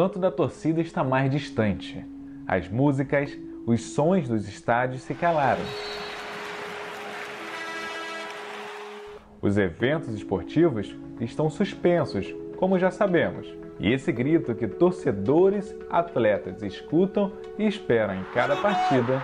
O 0.00 0.02
canto 0.02 0.18
da 0.18 0.30
torcida 0.30 0.80
está 0.80 1.04
mais 1.04 1.30
distante. 1.30 2.02
As 2.46 2.66
músicas, 2.70 3.36
os 3.66 3.82
sons 3.82 4.26
dos 4.26 4.48
estádios 4.48 5.02
se 5.02 5.14
calaram. 5.14 5.62
Os 9.42 9.58
eventos 9.58 10.14
esportivos 10.14 10.96
estão 11.20 11.50
suspensos, 11.50 12.34
como 12.56 12.78
já 12.78 12.90
sabemos. 12.90 13.46
E 13.78 13.92
esse 13.92 14.10
grito 14.10 14.54
que 14.54 14.66
torcedores, 14.66 15.76
atletas 15.90 16.62
escutam 16.62 17.30
e 17.58 17.66
esperam 17.66 18.14
em 18.14 18.24
cada 18.32 18.56
partida. 18.56 19.22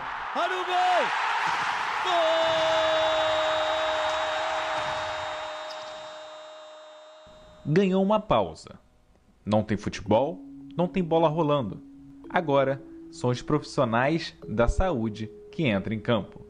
Ganhou 7.65 8.03
uma 8.03 8.21
pausa. 8.21 8.79
Não 9.43 9.63
tem 9.63 9.79
futebol, 9.79 10.46
não 10.77 10.87
tem 10.87 11.03
bola 11.03 11.29
rolando. 11.29 11.79
Agora 12.29 12.83
são 13.11 13.31
os 13.31 13.41
profissionais 13.41 14.35
da 14.47 14.69
saúde 14.69 15.31
que 15.51 15.69
entram 15.69 15.95
em 15.95 16.01
campo. 16.01 16.41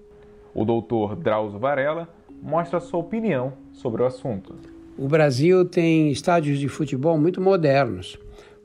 O 0.53 0.65
doutor 0.65 1.15
Drauzio 1.15 1.59
Varela 1.59 2.09
mostra 2.43 2.81
sua 2.81 3.01
opinião 3.01 3.53
sobre 3.73 4.03
o 4.03 4.07
assunto. 4.07 4.57
O 4.99 5.07
Brasil 5.07 5.65
tem 5.65 6.11
estádios 6.11 6.59
de 6.59 6.69
futebol 6.69 7.19
muito 7.19 7.41
modernos, 7.41 8.19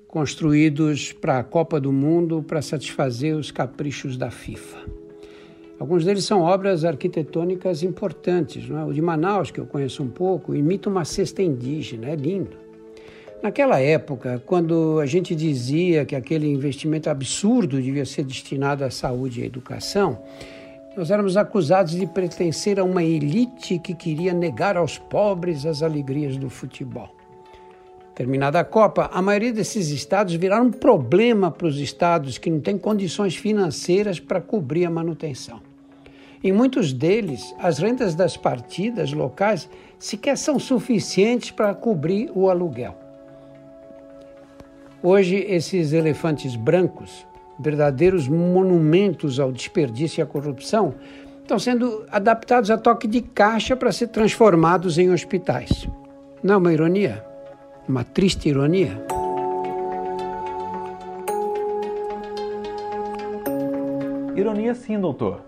construídos 0.07 1.11
para 1.11 1.39
a 1.39 1.43
Copa 1.43 1.79
do 1.79 1.91
Mundo 1.91 2.41
para 2.41 2.61
satisfazer 2.61 3.35
os 3.35 3.51
caprichos 3.51 4.17
da 4.17 4.31
FIFA. 4.31 5.01
Alguns 5.77 6.05
deles 6.05 6.23
são 6.25 6.41
obras 6.41 6.85
arquitetônicas 6.85 7.81
importantes. 7.81 8.69
Não 8.69 8.77
é? 8.77 8.85
O 8.85 8.93
de 8.93 9.01
Manaus, 9.01 9.51
que 9.51 9.59
eu 9.59 9.65
conheço 9.65 10.03
um 10.03 10.09
pouco, 10.09 10.55
imita 10.55 10.89
uma 10.89 11.03
cesta 11.03 11.41
indígena, 11.41 12.09
é 12.09 12.15
lindo. 12.15 12.55
Naquela 13.41 13.79
época, 13.79 14.39
quando 14.45 14.99
a 14.99 15.05
gente 15.07 15.33
dizia 15.33 16.05
que 16.05 16.15
aquele 16.15 16.47
investimento 16.47 17.09
absurdo 17.09 17.81
devia 17.81 18.05
ser 18.05 18.23
destinado 18.23 18.83
à 18.83 18.91
saúde 18.91 19.39
e 19.39 19.43
à 19.43 19.45
educação, 19.47 20.19
nós 20.95 21.09
éramos 21.09 21.35
acusados 21.35 21.93
de 21.93 22.05
pertencer 22.05 22.79
a 22.79 22.83
uma 22.83 23.03
elite 23.03 23.79
que 23.79 23.95
queria 23.95 24.31
negar 24.31 24.77
aos 24.77 24.99
pobres 24.99 25.65
as 25.65 25.81
alegrias 25.81 26.37
do 26.37 26.51
futebol. 26.51 27.09
Terminada 28.13 28.59
a 28.59 28.63
Copa, 28.63 29.09
a 29.11 29.21
maioria 29.23 29.51
desses 29.51 29.89
estados 29.89 30.35
viraram 30.35 30.65
um 30.65 30.71
problema 30.71 31.49
para 31.49 31.65
os 31.65 31.79
estados 31.79 32.37
que 32.37 32.51
não 32.51 32.59
têm 32.59 32.77
condições 32.77 33.35
financeiras 33.35 34.19
para 34.19 34.39
cobrir 34.39 34.85
a 34.85 34.91
manutenção. 34.91 35.59
Em 36.43 36.51
muitos 36.51 36.93
deles, 36.93 37.55
as 37.57 37.79
rendas 37.79 38.13
das 38.13 38.37
partidas 38.37 39.11
locais 39.13 39.67
sequer 39.97 40.37
são 40.37 40.59
suficientes 40.59 41.49
para 41.49 41.73
cobrir 41.73 42.29
o 42.35 42.47
aluguel. 42.47 43.00
Hoje, 45.03 45.35
esses 45.47 45.93
elefantes 45.93 46.55
brancos 46.55 47.25
verdadeiros 47.61 48.27
monumentos 48.27 49.39
ao 49.39 49.51
desperdício 49.51 50.21
e 50.21 50.23
à 50.23 50.25
corrupção, 50.25 50.95
estão 51.41 51.59
sendo 51.59 52.05
adaptados 52.11 52.71
a 52.71 52.77
toque 52.77 53.07
de 53.07 53.21
caixa 53.21 53.75
para 53.75 53.91
ser 53.91 54.07
transformados 54.07 54.97
em 54.97 55.11
hospitais. 55.11 55.87
Não 56.41 56.55
é 56.55 56.57
uma 56.57 56.73
ironia? 56.73 57.23
Uma 57.87 58.03
triste 58.03 58.49
ironia? 58.49 59.05
Ironia 64.35 64.73
sim, 64.73 64.99
doutor. 64.99 65.41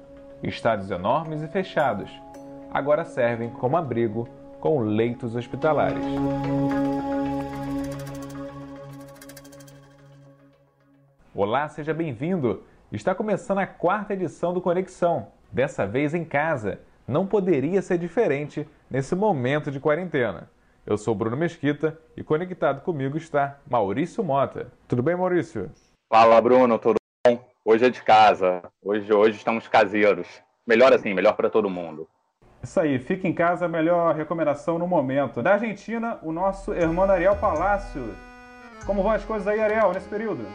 Estádios 0.44 0.91
enormes 0.91 1.41
e 1.41 1.47
fechados 1.47 2.11
agora 2.72 3.05
servem 3.05 3.49
como 3.49 3.78
abrigo 3.78 4.28
com 4.59 4.81
leitos 4.81 5.35
hospitalares. 5.35 6.03
Olá, 11.35 11.67
seja 11.67 11.95
bem-vindo! 11.95 12.61
Está 12.91 13.16
começando 13.16 13.57
a 13.57 13.66
quarta 13.66 14.13
edição 14.13 14.53
do 14.53 14.61
Conexão, 14.61 15.29
dessa 15.51 15.83
vez 15.83 16.13
em 16.13 16.23
casa. 16.23 16.79
Não 17.07 17.25
poderia 17.25 17.81
ser 17.81 17.97
diferente 17.97 18.67
nesse 18.88 19.16
momento 19.16 19.72
de 19.72 19.79
quarentena. 19.79 20.47
Eu 20.85 20.95
sou 20.95 21.16
Bruno 21.16 21.35
Mesquita 21.35 21.99
e 22.16 22.23
conectado 22.23 22.81
comigo 22.81 23.17
está 23.17 23.57
Maurício 23.67 24.23
Mota. 24.23 24.72
Tudo 24.88 25.01
bem, 25.01 25.16
Maurício? 25.16 25.72
Fala, 26.07 26.39
Bruno, 26.39 26.77
tudo 26.77 26.97
bom? 27.25 27.43
Hoje 27.66 27.88
é 27.88 27.89
de 27.89 28.03
casa. 28.03 28.61
Hoje, 28.79 29.11
hoje 29.11 29.38
estamos 29.38 29.67
caseiros. 29.67 30.27
Melhor 30.67 30.93
assim, 30.93 31.16
melhor 31.16 31.33
para 31.33 31.49
todo 31.49 31.67
mundo. 31.67 32.07
Isso 32.61 32.79
aí, 32.79 32.99
fica 32.99 33.27
em 33.27 33.33
casa, 33.33 33.67
melhor 33.67 34.13
recomendação 34.13 34.77
no 34.77 34.85
momento. 34.85 35.41
Da 35.41 35.53
Argentina, 35.53 36.19
o 36.22 36.31
nosso 36.31 36.75
irmão 36.75 37.09
Ariel 37.09 37.35
Palácio. 37.38 38.13
Como 38.85 39.01
vão 39.01 39.13
as 39.13 39.25
coisas 39.25 39.47
aí, 39.47 39.59
Ariel, 39.59 39.93
nesse 39.93 40.07
período? 40.07 40.45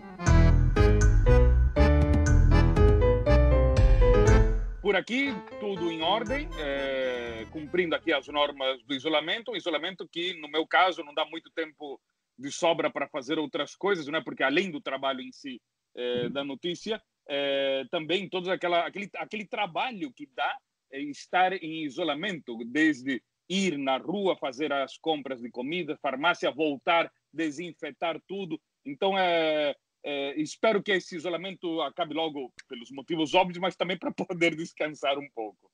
Por 4.88 4.96
aqui, 4.96 5.26
tudo 5.60 5.92
em 5.92 6.00
ordem, 6.00 6.48
é, 6.58 7.44
cumprindo 7.52 7.94
aqui 7.94 8.10
as 8.10 8.26
normas 8.28 8.82
do 8.84 8.94
isolamento. 8.94 9.52
Um 9.52 9.54
isolamento 9.54 10.08
que, 10.08 10.32
no 10.40 10.48
meu 10.48 10.66
caso, 10.66 11.04
não 11.04 11.12
dá 11.12 11.26
muito 11.26 11.50
tempo 11.50 12.00
de 12.38 12.50
sobra 12.50 12.90
para 12.90 13.06
fazer 13.06 13.38
outras 13.38 13.76
coisas, 13.76 14.06
né? 14.06 14.22
porque 14.24 14.42
além 14.42 14.70
do 14.70 14.80
trabalho 14.80 15.20
em 15.20 15.30
si 15.30 15.60
é, 15.94 16.30
da 16.30 16.42
notícia, 16.42 17.02
é, 17.28 17.84
também 17.90 18.30
todo 18.30 18.50
aquela, 18.50 18.86
aquele, 18.86 19.10
aquele 19.16 19.44
trabalho 19.44 20.10
que 20.10 20.26
dá 20.34 20.56
estar 20.90 21.52
em 21.52 21.84
isolamento, 21.84 22.56
desde 22.64 23.22
ir 23.46 23.76
na 23.76 23.98
rua 23.98 24.38
fazer 24.38 24.72
as 24.72 24.96
compras 24.96 25.42
de 25.42 25.50
comida, 25.50 25.98
farmácia, 26.00 26.50
voltar, 26.50 27.12
desinfetar 27.30 28.18
tudo. 28.26 28.58
Então, 28.86 29.18
é, 29.18 29.76
é, 30.10 30.40
espero 30.40 30.82
que 30.82 30.90
esse 30.90 31.16
isolamento 31.16 31.82
acabe 31.82 32.14
logo 32.14 32.50
pelos 32.66 32.90
motivos 32.90 33.34
óbvios, 33.34 33.58
mas 33.58 33.76
também 33.76 33.98
para 33.98 34.10
poder 34.26 34.56
descansar 34.56 35.18
um 35.18 35.28
pouco. 35.34 35.70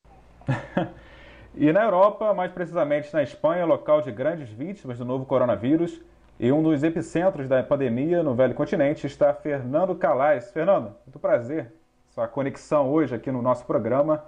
e 1.55 1.73
na 1.73 1.85
Europa, 1.85 2.35
mais 2.35 2.51
precisamente 2.51 3.15
na 3.15 3.23
Espanha, 3.23 3.65
local 3.65 4.03
de 4.03 4.11
grandes 4.11 4.51
vítimas 4.51 4.99
do 4.99 5.05
novo 5.05 5.25
coronavírus 5.25 6.03
e 6.41 6.51
um 6.51 6.65
dos 6.65 6.83
epicentros 6.83 7.49
da 7.49 7.63
pandemia 7.63 8.25
no 8.25 8.35
velho 8.35 8.55
continente, 8.55 9.07
está 9.07 9.33
Fernando 9.33 9.95
Calais. 9.95 10.51
Fernando, 10.51 10.97
muito 11.07 11.21
prazer. 11.21 11.73
Sua 12.11 12.27
conexão 12.27 12.91
hoje 12.91 13.15
aqui 13.15 13.31
no 13.31 13.41
nosso 13.41 13.65
programa, 13.65 14.25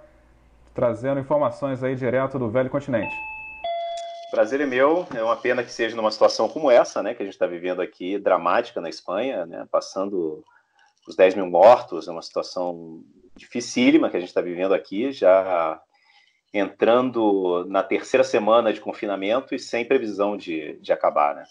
trazendo 0.73 1.19
informações 1.19 1.83
aí 1.83 1.97
direto 1.97 2.39
do 2.39 2.49
velho 2.49 2.69
continente. 2.69 3.13
Prazer 4.37 4.61
é 4.61 4.67
meu. 4.67 5.07
É 5.15 5.23
uma 5.23 5.35
pena 5.35 5.63
que 5.63 5.71
seja 5.71 5.95
numa 5.95 6.11
situação 6.11 6.47
como 6.47 6.69
essa, 6.69 7.01
né, 7.01 7.15
que 7.15 7.23
a 7.23 7.25
gente 7.25 7.33
está 7.33 7.47
vivendo 7.47 7.81
aqui, 7.81 8.19
dramática 8.19 8.79
na 8.79 8.87
Espanha, 8.87 9.47
né, 9.47 9.67
passando 9.71 10.43
os 11.07 11.15
10 11.15 11.33
mil 11.33 11.47
mortos, 11.47 12.07
é 12.07 12.11
uma 12.11 12.21
situação 12.21 13.03
dificílima 13.35 14.11
que 14.11 14.15
a 14.15 14.19
gente 14.19 14.29
está 14.29 14.39
vivendo 14.39 14.75
aqui, 14.75 15.11
já 15.11 15.81
entrando 16.53 17.65
na 17.67 17.81
terceira 17.81 18.23
semana 18.23 18.71
de 18.71 18.79
confinamento 18.79 19.55
e 19.55 19.59
sem 19.59 19.83
previsão 19.83 20.37
de, 20.37 20.77
de 20.83 20.93
acabar, 20.93 21.33
né? 21.33 21.43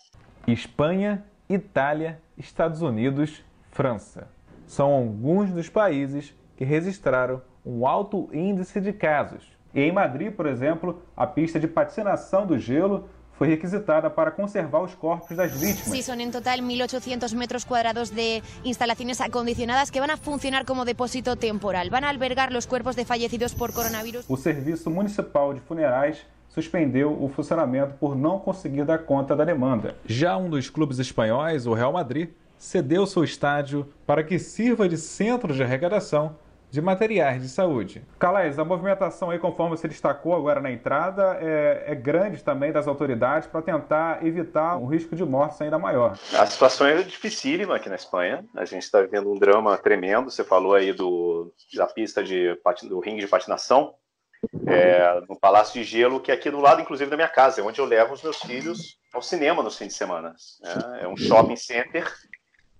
Espanha, 0.46 1.26
Itália, 1.50 2.22
Estados 2.38 2.82
Unidos, 2.82 3.42
França. 3.72 4.28
São 4.64 4.92
alguns 4.92 5.50
dos 5.50 5.68
países 5.68 6.32
que 6.56 6.64
registraram 6.64 7.42
um 7.64 7.84
alto 7.84 8.30
índice 8.32 8.80
de 8.80 8.92
casos 8.92 9.55
e 9.76 9.82
em 9.82 9.92
Madrid, 9.92 10.32
por 10.32 10.46
exemplo, 10.46 11.02
a 11.14 11.26
pista 11.26 11.60
de 11.60 11.68
patinação 11.68 12.46
do 12.46 12.58
gelo 12.58 13.10
foi 13.36 13.48
requisitada 13.48 14.08
para 14.08 14.30
conservar 14.30 14.80
os 14.80 14.94
corpos 14.94 15.36
das 15.36 15.52
vítimas. 15.52 15.90
Sí, 15.90 16.02
son 16.02 16.22
en 16.22 16.30
total 16.30 16.60
1.800 16.60 17.34
metros 17.34 17.66
cuadrados 17.66 18.10
de 18.10 18.42
instalaciones 18.64 19.20
acondicionadas 19.20 19.90
que 19.90 20.00
van 20.00 20.10
a 20.10 20.16
funcionar 20.16 20.64
como 20.64 20.86
depósito 20.86 21.36
temporal. 21.36 21.90
Van 21.90 22.04
a 22.04 22.08
albergar 22.08 22.52
los 22.52 22.66
cuerpos 22.66 22.96
de 22.96 23.04
fallecidos 23.04 23.54
por 23.54 23.74
coronavirus. 23.74 24.24
O 24.30 24.38
Serviço 24.38 24.88
Municipal 24.88 25.52
de 25.52 25.60
Funerais 25.60 26.26
suspendeu 26.48 27.12
o 27.12 27.28
funcionamento 27.28 27.96
por 28.00 28.16
não 28.16 28.38
conseguir 28.38 28.86
dar 28.86 29.00
conta 29.04 29.36
da 29.36 29.44
demanda. 29.44 29.94
Já 30.06 30.38
um 30.38 30.48
dos 30.48 30.70
clubes 30.70 30.98
espanhóis, 30.98 31.66
o 31.66 31.74
Real 31.74 31.92
Madrid, 31.92 32.30
cedeu 32.56 33.06
seu 33.06 33.22
estádio 33.22 33.86
para 34.06 34.24
que 34.24 34.38
sirva 34.38 34.88
de 34.88 34.96
centro 34.96 35.52
de 35.52 35.62
arrecadação 35.62 36.34
de 36.70 36.80
materiais 36.80 37.42
de 37.42 37.48
saúde. 37.48 38.04
Calais, 38.18 38.58
a 38.58 38.64
movimentação 38.64 39.30
aí, 39.30 39.38
conforme 39.38 39.76
você 39.76 39.88
destacou 39.88 40.34
agora 40.34 40.60
na 40.60 40.70
entrada, 40.70 41.38
é, 41.40 41.84
é 41.86 41.94
grande 41.94 42.42
também 42.42 42.72
das 42.72 42.86
autoridades 42.86 43.48
para 43.48 43.62
tentar 43.62 44.24
evitar 44.24 44.76
um 44.76 44.86
risco 44.86 45.14
de 45.14 45.24
morte 45.24 45.62
ainda 45.62 45.78
maior. 45.78 46.18
A 46.36 46.46
situação 46.46 46.86
é 46.86 47.02
dificílima 47.02 47.76
aqui 47.76 47.88
na 47.88 47.94
Espanha. 47.94 48.44
A 48.54 48.64
gente 48.64 48.82
está 48.82 49.00
vivendo 49.00 49.30
um 49.30 49.38
drama 49.38 49.76
tremendo. 49.78 50.30
Você 50.30 50.44
falou 50.44 50.74
aí 50.74 50.92
do, 50.92 51.52
da 51.74 51.86
pista 51.86 52.22
de, 52.22 52.58
do 52.88 53.00
ringue 53.00 53.20
de 53.20 53.28
patinação. 53.28 53.94
É, 54.66 55.20
no 55.28 55.38
Palácio 55.38 55.74
de 55.80 55.84
Gelo, 55.84 56.20
que 56.20 56.30
é 56.30 56.34
aqui 56.34 56.50
do 56.50 56.60
lado, 56.60 56.80
inclusive, 56.80 57.10
da 57.10 57.16
minha 57.16 57.28
casa, 57.28 57.60
é 57.60 57.64
onde 57.64 57.80
eu 57.80 57.84
levo 57.84 58.12
os 58.12 58.22
meus 58.22 58.38
filhos 58.42 58.98
ao 59.12 59.22
cinema 59.22 59.62
nos 59.62 59.78
fins 59.78 59.88
de 59.88 59.94
semana. 59.94 60.34
É, 60.62 61.04
é 61.04 61.08
um 61.08 61.16
shopping 61.16 61.56
center 61.56 62.06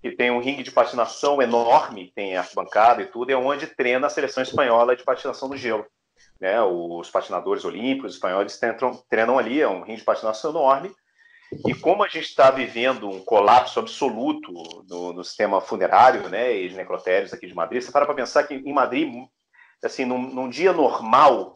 que 0.02 0.12
tem 0.12 0.30
um 0.30 0.40
ringue 0.40 0.62
de 0.62 0.70
patinação 0.70 1.40
enorme, 1.40 2.12
tem 2.14 2.36
arquibancada 2.36 3.02
e 3.02 3.06
tudo, 3.06 3.30
é 3.30 3.36
onde 3.36 3.66
treina 3.66 4.06
a 4.06 4.10
seleção 4.10 4.42
espanhola 4.42 4.96
de 4.96 5.04
patinação 5.04 5.48
no 5.48 5.56
gelo. 5.56 5.86
Né? 6.40 6.60
Os 6.62 7.10
patinadores 7.10 7.64
olímpicos 7.64 8.14
espanhóis 8.14 8.58
treinam, 8.58 9.02
treinam 9.08 9.38
ali, 9.38 9.60
é 9.60 9.68
um 9.68 9.82
ringue 9.82 9.98
de 9.98 10.04
patinação 10.04 10.50
enorme, 10.50 10.94
E 11.66 11.74
como 11.74 12.02
a 12.02 12.08
gente 12.08 12.26
está 12.26 12.50
vivendo 12.50 13.08
um 13.08 13.24
colapso 13.24 13.78
absoluto 13.78 14.52
no, 14.88 15.12
no, 15.12 15.24
sistema 15.24 15.60
funerário 15.60 16.28
né, 16.28 16.54
e 16.56 16.68
de 16.68 16.76
necrotérios 16.76 17.32
aqui 17.32 17.46
de 17.46 17.54
Madrid, 17.54 17.82
você 17.82 17.92
para 17.92 18.04
para 18.04 18.14
pensar 18.14 18.44
que 18.44 18.54
em 18.54 18.72
Madrid, 18.72 19.08
assim, 19.82 20.04
num, 20.04 20.18
num, 20.18 20.48
dia 20.48 20.72
normal, 20.72 21.55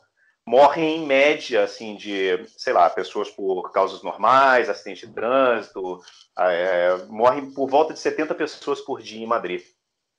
morrem 0.50 0.96
em 0.96 1.06
média, 1.06 1.62
assim, 1.62 1.94
de, 1.94 2.44
sei 2.56 2.72
lá, 2.72 2.90
pessoas 2.90 3.30
por 3.30 3.70
causas 3.70 4.02
normais, 4.02 4.68
acidente 4.68 5.06
de 5.06 5.12
trânsito, 5.12 6.00
é, 6.36 6.96
morrem 7.08 7.52
por 7.52 7.68
volta 7.70 7.92
de 7.92 8.00
70 8.00 8.34
pessoas 8.34 8.80
por 8.80 9.00
dia 9.00 9.22
em 9.22 9.28
Madrid. 9.28 9.62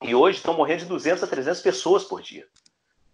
E 0.00 0.14
hoje 0.14 0.38
estão 0.38 0.54
morrendo 0.54 0.80
de 0.80 0.86
200 0.86 1.22
a 1.22 1.26
300 1.26 1.60
pessoas 1.60 2.04
por 2.04 2.22
dia. 2.22 2.46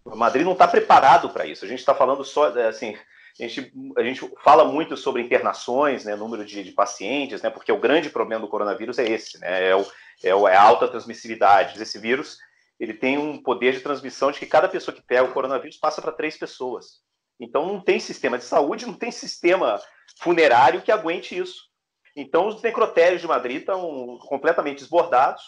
Madrid 0.05 0.45
não 0.45 0.53
está 0.53 0.65
preparado 0.65 1.29
para 1.29 1.45
isso. 1.45 1.65
A 1.65 1.67
gente 1.67 1.79
está 1.79 1.93
falando 1.93 2.23
só, 2.23 2.57
assim, 2.69 2.95
a 3.37 3.43
gente, 3.43 3.73
a 3.97 4.01
gente 4.01 4.31
fala 4.41 4.63
muito 4.63 4.95
sobre 4.95 5.21
internações, 5.21 6.05
né, 6.05 6.15
número 6.15 6.45
de, 6.45 6.63
de, 6.63 6.71
pacientes, 6.71 7.41
né, 7.41 7.49
porque 7.49 7.71
o 7.71 7.81
grande 7.81 8.09
problema 8.09 8.41
do 8.45 8.49
coronavírus 8.49 8.97
é 8.97 9.03
esse, 9.03 9.37
né, 9.39 9.67
é, 9.67 9.75
o, 9.75 9.85
é, 10.23 10.33
o, 10.33 10.47
é 10.47 10.55
a 10.55 10.61
alta 10.61 10.87
transmissibilidade. 10.87 11.81
Esse 11.81 11.99
vírus 11.99 12.37
ele 12.79 12.93
tem 12.93 13.17
um 13.17 13.43
poder 13.43 13.73
de 13.73 13.81
transmissão 13.81 14.31
de 14.31 14.39
que 14.39 14.45
cada 14.45 14.69
pessoa 14.69 14.95
que 14.95 15.01
pega 15.01 15.25
o 15.25 15.33
coronavírus 15.33 15.75
passa 15.75 16.01
para 16.01 16.13
três 16.13 16.37
pessoas. 16.37 17.08
Então 17.39 17.65
não 17.65 17.81
tem 17.81 17.99
sistema 17.99 18.37
de 18.37 18.43
saúde, 18.43 18.85
não 18.85 18.93
tem 18.93 19.11
sistema 19.11 19.79
funerário 20.19 20.81
que 20.81 20.91
aguente 20.91 21.37
isso. 21.37 21.69
Então 22.15 22.47
os 22.47 22.61
necrotérios 22.61 23.21
de 23.21 23.27
Madrid 23.27 23.59
estão 23.59 24.17
completamente 24.27 24.79
desbordados. 24.79 25.43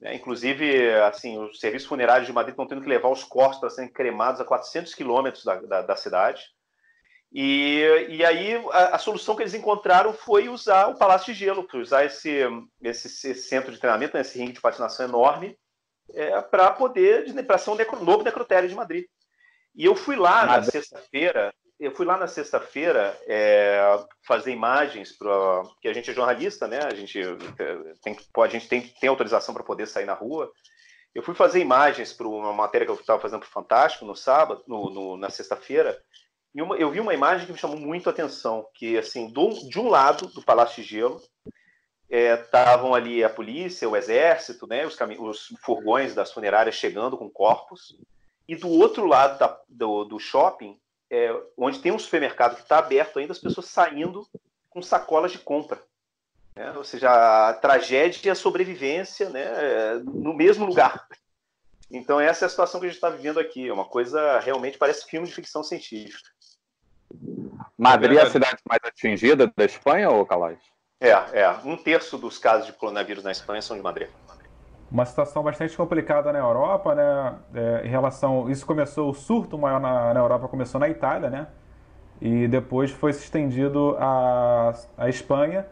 Né? 0.00 0.14
Inclusive, 0.14 0.94
assim, 1.00 1.38
os 1.38 1.58
serviços 1.58 1.88
funerários 1.88 2.26
de 2.26 2.32
Madrid 2.32 2.52
estão 2.52 2.66
tendo 2.66 2.82
que 2.82 2.88
levar 2.88 3.10
os 3.10 3.24
corpos 3.24 3.58
para 3.58 3.70
serem 3.70 3.92
cremados 3.92 4.40
a 4.40 4.44
400 4.44 4.94
quilômetros 4.94 5.44
da, 5.44 5.56
da, 5.56 5.82
da 5.82 5.96
cidade. 5.96 6.42
E, 7.32 7.82
e 8.08 8.24
aí 8.24 8.54
a, 8.72 8.96
a, 8.96 8.98
solução 8.98 9.34
que 9.34 9.42
eles 9.42 9.52
encontraram 9.52 10.12
foi 10.12 10.48
usar 10.48 10.86
o 10.86 10.96
Palácio 10.96 11.34
de 11.34 11.38
Gelo, 11.38 11.66
usar 11.74 12.04
esse, 12.04 12.40
esse, 12.82 13.08
esse 13.08 13.34
centro 13.34 13.72
de 13.72 13.78
treinamento, 13.78 14.14
né, 14.14 14.20
esse 14.20 14.38
ringue 14.38 14.52
de 14.52 14.60
patinação 14.60 15.06
enorme, 15.06 15.58
é, 16.14 16.40
para 16.40 16.70
poder 16.70 17.44
para 17.44 17.58
ser 17.58 17.70
um 17.70 17.74
necro, 17.74 18.02
novo 18.04 18.22
necrotério 18.22 18.68
de 18.68 18.74
Madrid. 18.74 19.04
E 19.76 19.84
eu 19.84 19.94
fui 19.94 20.16
lá 20.16 20.46
na 20.46 20.62
sexta-feira, 20.62 21.52
eu 21.78 21.94
fui 21.94 22.06
lá 22.06 22.16
na 22.16 22.26
sexta-feira 22.26 23.16
é, 23.26 23.78
fazer 24.26 24.52
imagens 24.52 25.12
para 25.12 25.62
que 25.80 25.88
a 25.88 25.92
gente 25.92 26.10
é 26.10 26.14
jornalista, 26.14 26.66
né? 26.66 26.80
A 26.82 26.94
gente 26.94 27.20
tem, 28.02 28.16
a 28.36 28.48
gente 28.48 28.68
tem, 28.68 28.80
tem 29.00 29.08
autorização 29.08 29.52
para 29.52 29.62
poder 29.62 29.86
sair 29.86 30.06
na 30.06 30.14
rua. 30.14 30.50
Eu 31.14 31.22
fui 31.22 31.34
fazer 31.34 31.60
imagens 31.60 32.12
para 32.12 32.26
uma 32.26 32.52
matéria 32.52 32.86
que 32.86 32.92
eu 32.92 32.96
estava 32.96 33.20
fazendo 33.20 33.40
para 33.40 33.48
o 33.48 33.52
Fantástico 33.52 34.04
no 34.04 34.14
sábado, 34.14 34.62
no, 34.66 34.90
no 34.90 35.16
na 35.16 35.30
sexta-feira, 35.30 35.98
e 36.56 36.62
uma, 36.62 36.74
eu 36.76 36.90
vi 36.90 37.00
uma 37.00 37.12
imagem 37.12 37.44
que 37.44 37.52
me 37.52 37.58
chamou 37.58 37.76
muito 37.76 38.08
a 38.08 38.12
atenção, 38.12 38.66
que 38.74 38.96
assim, 38.96 39.30
do, 39.30 39.50
de 39.68 39.78
um 39.78 39.90
lado 39.90 40.28
do 40.28 40.42
Palácio 40.42 40.82
de 40.82 40.88
Gelo, 40.88 41.20
estavam 42.08 42.96
é, 42.96 42.98
ali 42.98 43.22
a 43.22 43.28
polícia, 43.28 43.86
o 43.86 43.94
exército, 43.94 44.66
né, 44.66 44.86
os, 44.86 44.96
os, 45.18 45.48
furgões 45.60 46.14
das 46.14 46.32
funerárias 46.32 46.74
chegando 46.74 47.18
com 47.18 47.28
corpos, 47.28 47.98
e 48.48 48.54
do 48.54 48.68
outro 48.68 49.06
lado 49.06 49.38
da, 49.38 49.60
do, 49.68 50.04
do, 50.04 50.18
shopping, 50.18 50.78
é, 51.10 51.34
onde 51.56 51.80
tem 51.80 51.92
um 51.92 51.98
supermercado 51.98 52.56
que 52.56 52.62
está 52.62 52.78
aberto 52.78 53.18
ainda, 53.18 53.32
as 53.32 53.38
pessoas 53.38 53.66
saindo 53.66 54.26
com 54.70 54.80
sacolas 54.82 55.32
de 55.32 55.38
compra. 55.38 55.80
Né? 56.54 56.72
Ou 56.76 56.84
seja, 56.84 57.48
a 57.48 57.54
tragédia 57.54 58.28
e 58.28 58.30
a 58.30 58.34
sobrevivência 58.34 59.28
né, 59.28 59.94
no 60.04 60.32
mesmo 60.32 60.64
lugar. 60.64 61.06
Então, 61.90 62.20
essa 62.20 62.44
é 62.44 62.46
a 62.46 62.48
situação 62.48 62.80
que 62.80 62.86
a 62.86 62.88
gente 62.88 62.96
está 62.96 63.10
vivendo 63.10 63.38
aqui. 63.38 63.68
É 63.68 63.72
uma 63.72 63.84
coisa 63.84 64.40
realmente 64.40 64.78
parece 64.78 65.06
filme 65.06 65.26
de 65.26 65.34
ficção 65.34 65.62
científica. 65.62 66.30
Madrid 67.78 68.18
é 68.18 68.22
a 68.22 68.30
cidade 68.30 68.58
mais 68.68 68.80
atingida 68.84 69.52
da 69.54 69.64
Espanha, 69.64 70.10
ou 70.10 70.26
Calais? 70.26 70.58
É, 71.00 71.10
é. 71.10 71.48
Um 71.64 71.76
terço 71.76 72.16
dos 72.16 72.38
casos 72.38 72.66
de 72.66 72.72
coronavírus 72.72 73.22
na 73.22 73.30
Espanha 73.30 73.62
são 73.62 73.76
de 73.76 73.82
Madrid. 73.82 74.08
Uma 74.90 75.04
situação 75.04 75.42
bastante 75.42 75.76
complicada 75.76 76.32
na 76.32 76.38
Europa, 76.38 76.94
né? 76.94 77.34
É, 77.54 77.82
em 77.84 77.88
relação. 77.88 78.48
Isso 78.50 78.64
começou, 78.64 79.10
o 79.10 79.14
surto 79.14 79.58
maior 79.58 79.80
na, 79.80 80.14
na 80.14 80.20
Europa 80.20 80.46
começou 80.48 80.80
na 80.80 80.88
Itália, 80.88 81.28
né? 81.28 81.48
E 82.20 82.46
depois 82.48 82.90
foi 82.90 83.12
se 83.12 83.24
estendido 83.24 83.96
à, 83.98 84.72
à 84.96 85.08
Espanha. 85.08 85.66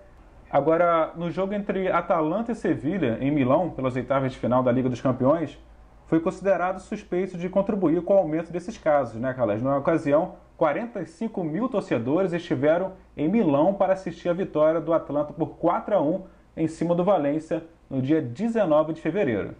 Agora, 0.50 1.12
no 1.16 1.30
jogo 1.30 1.54
entre 1.54 1.88
Atalanta 1.88 2.52
e 2.52 2.54
Sevilha, 2.54 3.18
em 3.20 3.30
Milão, 3.30 3.70
pelas 3.70 3.96
oitavas 3.96 4.32
de 4.32 4.38
final 4.38 4.62
da 4.62 4.70
Liga 4.70 4.88
dos 4.88 5.00
Campeões, 5.00 5.58
foi 6.06 6.20
considerado 6.20 6.78
suspeito 6.80 7.38
de 7.38 7.48
contribuir 7.48 8.02
com 8.02 8.14
o 8.14 8.18
aumento 8.18 8.52
desses 8.52 8.76
casos, 8.76 9.20
né, 9.20 9.32
Calais? 9.32 9.62
Na 9.62 9.76
ocasião, 9.76 10.34
45 10.56 11.42
mil 11.42 11.68
torcedores 11.68 12.32
estiveram 12.32 12.92
em 13.16 13.28
Milão 13.28 13.74
para 13.74 13.94
assistir 13.94 14.28
a 14.28 14.32
vitória 14.32 14.80
do 14.80 14.92
Atlanta 14.92 15.32
por 15.32 15.56
4 15.56 15.94
a 15.94 16.00
1 16.00 16.22
em 16.56 16.68
cima 16.68 16.94
do 16.94 17.02
Valência 17.02 17.64
no 17.94 18.02
dia 18.02 18.20
19 18.20 18.92
de 18.92 19.00
fevereiro. 19.00 19.56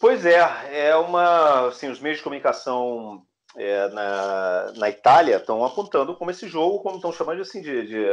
Pois 0.00 0.24
é, 0.26 0.38
é 0.72 0.96
uma. 0.96 1.68
Assim, 1.68 1.88
os 1.88 2.00
meios 2.00 2.18
de 2.18 2.24
comunicação 2.24 3.22
é, 3.56 3.88
na, 3.88 4.72
na 4.76 4.90
Itália 4.90 5.36
estão 5.36 5.64
apontando 5.64 6.14
como 6.14 6.30
esse 6.30 6.48
jogo, 6.48 6.80
como 6.80 6.96
estão 6.96 7.12
chamando 7.12 7.42
assim, 7.42 7.60
de, 7.60 7.86
de 7.86 8.06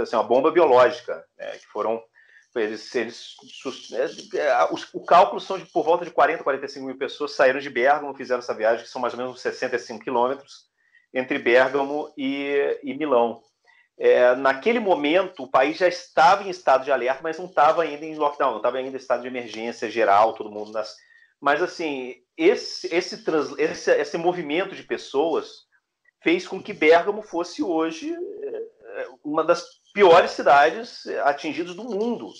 assim, 0.00 0.16
uma 0.16 0.22
bomba 0.22 0.50
biológica, 0.50 1.24
né, 1.38 1.52
que 1.52 1.66
foram. 1.66 2.02
Eles, 2.56 2.92
eles, 2.96 3.36
é, 4.34 4.72
os, 4.72 4.88
o 4.92 5.04
cálculo 5.04 5.40
são 5.40 5.58
de 5.58 5.66
por 5.66 5.84
volta 5.84 6.04
de 6.04 6.10
40, 6.10 6.42
45 6.42 6.86
mil 6.86 6.98
pessoas 6.98 7.32
saíram 7.32 7.60
de 7.60 7.70
Bergamo, 7.70 8.14
fizeram 8.14 8.40
essa 8.40 8.54
viagem, 8.54 8.82
que 8.84 8.90
são 8.90 9.00
mais 9.00 9.14
ou 9.14 9.20
menos 9.20 9.40
65 9.40 10.02
quilômetros, 10.02 10.66
entre 11.14 11.38
Bergamo 11.38 12.12
e, 12.16 12.80
e 12.82 12.94
Milão. 12.94 13.42
É, 13.98 14.34
naquele 14.36 14.78
momento, 14.78 15.42
o 15.42 15.50
país 15.50 15.76
já 15.76 15.88
estava 15.88 16.44
em 16.44 16.50
estado 16.50 16.84
de 16.84 16.92
alerta, 16.92 17.20
mas 17.22 17.36
não 17.36 17.46
estava 17.46 17.82
ainda 17.82 18.04
em 18.04 18.14
lockdown, 18.14 18.50
não 18.50 18.58
estava 18.58 18.78
ainda 18.78 18.96
em 18.96 19.00
estado 19.00 19.22
de 19.22 19.26
emergência 19.28 19.90
geral, 19.90 20.34
todo 20.34 20.50
mundo 20.50 20.70
nas. 20.70 20.94
Mas, 21.40 21.60
assim, 21.60 22.14
esse, 22.36 22.94
esse, 22.94 23.24
trans, 23.24 23.56
esse, 23.58 23.90
esse 23.90 24.16
movimento 24.16 24.74
de 24.74 24.84
pessoas 24.84 25.66
fez 26.22 26.46
com 26.46 26.62
que 26.62 26.72
Bergamo 26.72 27.22
fosse 27.22 27.62
hoje 27.62 28.14
é, 28.14 29.06
uma 29.24 29.42
das 29.42 29.64
piores 29.92 30.30
cidades 30.30 31.06
atingidas 31.24 31.74
do 31.74 31.84
mundo 31.84 32.30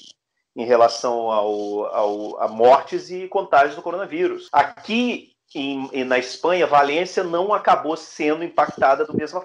em 0.56 0.64
relação 0.64 1.30
ao, 1.30 1.86
ao, 1.86 2.40
a 2.40 2.48
mortes 2.48 3.10
e 3.10 3.28
contágios 3.28 3.74
do 3.74 3.82
coronavírus. 3.82 4.48
Aqui 4.52 5.32
em, 5.54 6.04
na 6.04 6.18
Espanha, 6.18 6.66
Valência 6.66 7.24
não 7.24 7.52
acabou 7.54 7.96
sendo 7.96 8.44
impactada 8.44 9.04
do 9.04 9.16
mesmo 9.16 9.40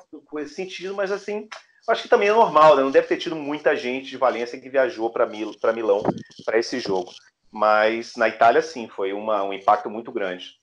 sentido, 0.47 0.95
mas 0.95 1.11
assim, 1.11 1.47
acho 1.87 2.03
que 2.03 2.09
também 2.09 2.29
é 2.29 2.33
normal, 2.33 2.75
né? 2.75 2.83
não 2.83 2.91
deve 2.91 3.07
ter 3.07 3.17
tido 3.17 3.35
muita 3.35 3.75
gente 3.75 4.09
de 4.09 4.17
Valência 4.17 4.59
que 4.59 4.69
viajou 4.69 5.09
para 5.09 5.25
Mil, 5.25 5.51
Milão 5.73 6.03
para 6.45 6.57
esse 6.57 6.79
jogo. 6.79 7.11
Mas 7.51 8.15
na 8.15 8.27
Itália, 8.27 8.61
sim, 8.61 8.87
foi 8.87 9.13
uma, 9.13 9.43
um 9.43 9.53
impacto 9.53 9.89
muito 9.89 10.11
grande. 10.11 10.57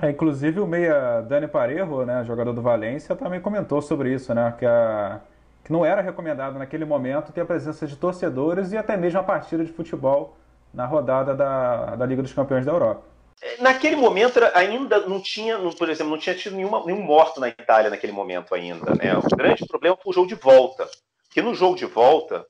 É, 0.00 0.10
inclusive 0.10 0.60
o 0.60 0.66
meia 0.66 1.20
Dani 1.20 1.48
Parejo, 1.48 2.04
né, 2.04 2.24
jogador 2.24 2.52
do 2.52 2.62
Valência, 2.62 3.14
também 3.14 3.40
comentou 3.40 3.82
sobre 3.82 4.12
isso, 4.12 4.32
né, 4.34 4.54
que, 4.58 4.64
a, 4.64 5.20
que 5.64 5.72
não 5.72 5.84
era 5.84 6.00
recomendado 6.00 6.58
naquele 6.58 6.84
momento 6.84 7.32
ter 7.32 7.42
a 7.42 7.46
presença 7.46 7.86
de 7.86 7.96
torcedores 7.96 8.72
e 8.72 8.76
até 8.76 8.96
mesmo 8.96 9.20
a 9.20 9.22
partida 9.22 9.64
de 9.64 9.72
futebol 9.72 10.36
na 10.72 10.86
rodada 10.86 11.34
da, 11.34 11.96
da 11.96 12.06
Liga 12.06 12.22
dos 12.22 12.32
Campeões 12.32 12.64
da 12.64 12.72
Europa. 12.72 13.11
Naquele 13.58 13.96
momento 13.96 14.38
ainda 14.54 15.00
não 15.00 15.20
tinha, 15.20 15.58
por 15.58 15.88
exemplo, 15.88 16.12
não 16.12 16.18
tinha 16.18 16.34
tido 16.34 16.56
nenhuma, 16.56 16.84
nenhum 16.84 17.02
morto 17.02 17.40
na 17.40 17.48
Itália 17.48 17.90
naquele 17.90 18.12
momento 18.12 18.54
ainda. 18.54 18.94
Né? 18.94 19.16
O 19.16 19.36
grande 19.36 19.66
problema 19.66 19.96
foi 19.96 20.10
o 20.10 20.14
jogo 20.14 20.28
de 20.28 20.34
volta. 20.34 20.88
Porque 21.26 21.42
no 21.42 21.54
jogo 21.54 21.76
de 21.76 21.86
volta, 21.86 22.46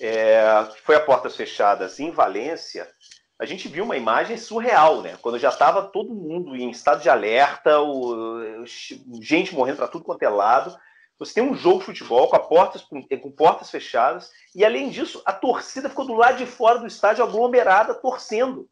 é, 0.00 0.42
foi 0.84 0.94
a 0.94 1.00
portas 1.00 1.36
fechadas 1.36 1.98
em 1.98 2.10
Valência, 2.10 2.88
a 3.40 3.46
gente 3.46 3.68
viu 3.68 3.84
uma 3.84 3.96
imagem 3.96 4.36
surreal, 4.36 5.00
né? 5.00 5.16
Quando 5.22 5.38
já 5.38 5.48
estava 5.48 5.82
todo 5.82 6.14
mundo 6.14 6.54
em 6.54 6.70
estado 6.70 7.02
de 7.02 7.08
alerta, 7.08 7.80
o, 7.80 8.64
gente 9.22 9.54
morrendo 9.54 9.78
para 9.78 9.88
tudo 9.88 10.04
quanto 10.04 10.22
é 10.22 10.28
lado. 10.28 10.76
Você 11.18 11.34
tem 11.34 11.42
um 11.42 11.54
jogo 11.54 11.78
de 11.78 11.86
futebol 11.86 12.28
com, 12.28 12.38
portas, 12.38 12.82
com 12.82 13.30
portas 13.30 13.70
fechadas, 13.70 14.30
e 14.54 14.62
além 14.62 14.90
disso, 14.90 15.22
a 15.24 15.32
torcida 15.32 15.88
ficou 15.88 16.06
do 16.06 16.14
lado 16.14 16.36
de 16.36 16.44
fora 16.44 16.78
do 16.78 16.86
estádio 16.86 17.24
aglomerada, 17.24 17.94
torcendo. 17.94 18.68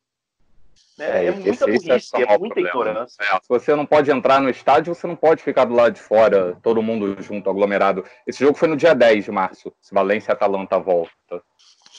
Né? 0.98 1.24
É, 1.24 1.26
é 1.26 1.30
muita 1.30 1.66
burrice, 1.66 2.16
é, 2.16 2.22
é 2.22 2.38
muita 2.38 2.60
ignorância. 2.60 3.22
É, 3.22 3.36
se 3.36 3.48
você 3.48 3.74
não 3.74 3.86
pode 3.86 4.10
entrar 4.10 4.40
no 4.40 4.50
estádio, 4.50 4.94
você 4.94 5.06
não 5.06 5.14
pode 5.14 5.42
ficar 5.42 5.64
do 5.64 5.74
lado 5.74 5.94
de 5.94 6.00
fora, 6.00 6.58
todo 6.62 6.82
mundo 6.82 7.16
junto, 7.22 7.48
aglomerado. 7.48 8.04
Esse 8.26 8.40
jogo 8.40 8.58
foi 8.58 8.68
no 8.68 8.76
dia 8.76 8.94
10 8.94 9.26
de 9.26 9.30
março, 9.30 9.72
se 9.80 9.94
Valência 9.94 10.32
e 10.32 10.34
Atalanta 10.34 10.78
volta. 10.78 11.42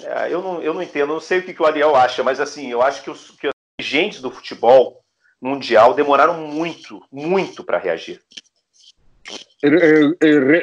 É, 0.02 0.32
eu, 0.32 0.42
não, 0.42 0.62
eu 0.62 0.74
não 0.74 0.82
entendo, 0.82 1.14
não 1.14 1.20
sei 1.20 1.40
o 1.40 1.44
que, 1.44 1.54
que 1.54 1.62
o 1.62 1.66
Ariel 1.66 1.96
acha, 1.96 2.24
mas 2.24 2.40
assim, 2.40 2.70
eu 2.70 2.82
acho 2.82 3.02
que 3.04 3.10
os, 3.10 3.32
que 3.32 3.48
os 3.48 3.54
dirigentes 3.80 4.22
do 4.22 4.32
futebol 4.32 5.02
mundial 5.42 5.94
demoraram 5.94 6.48
muito, 6.48 7.02
muito 7.12 7.64
para 7.64 7.78
reagir. 7.78 8.22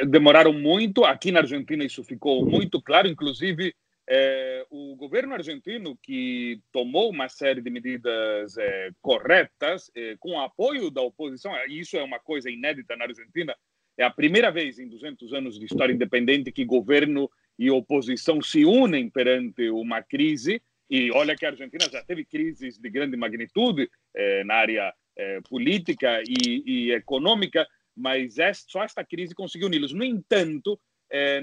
Demoraram 0.07 0.53
muito, 0.53 1.05
aqui 1.05 1.31
na 1.31 1.39
Argentina 1.39 1.83
isso 1.83 2.03
ficou 2.03 2.45
muito 2.45 2.81
claro, 2.81 3.07
inclusive 3.07 3.73
é, 4.09 4.65
o 4.69 4.95
governo 4.95 5.33
argentino, 5.33 5.97
que 6.01 6.61
tomou 6.71 7.09
uma 7.09 7.27
série 7.27 7.61
de 7.61 7.69
medidas 7.69 8.57
é, 8.57 8.91
corretas, 9.01 9.91
é, 9.93 10.15
com 10.17 10.39
apoio 10.39 10.89
da 10.89 11.01
oposição, 11.01 11.51
isso 11.67 11.97
é 11.97 12.03
uma 12.03 12.19
coisa 12.19 12.49
inédita 12.49 12.95
na 12.95 13.03
Argentina, 13.03 13.53
é 13.97 14.03
a 14.03 14.09
primeira 14.09 14.49
vez 14.49 14.79
em 14.79 14.87
200 14.87 15.33
anos 15.33 15.59
de 15.59 15.65
história 15.65 15.91
independente 15.91 16.51
que 16.51 16.63
governo 16.63 17.29
e 17.59 17.69
oposição 17.69 18.41
se 18.41 18.63
unem 18.63 19.09
perante 19.09 19.69
uma 19.71 20.03
crise. 20.03 20.61
E 20.89 21.11
olha 21.11 21.35
que 21.35 21.45
a 21.45 21.49
Argentina 21.49 21.89
já 21.91 22.03
teve 22.03 22.23
crises 22.23 22.77
de 22.77 22.89
grande 22.89 23.17
magnitude 23.17 23.89
eh, 24.15 24.43
na 24.43 24.53
área 24.53 24.93
eh, 25.17 25.41
política 25.49 26.21
e, 26.21 26.63
e, 26.63 26.91
econômica, 26.91 27.67
mas 27.95 28.37
esta, 28.37 28.71
só 28.71 28.83
esta 28.83 29.03
crise 29.03 29.33
conseguiu 29.33 29.67
uni-los. 29.67 29.91
No 29.91 30.03
entanto, 30.03 30.79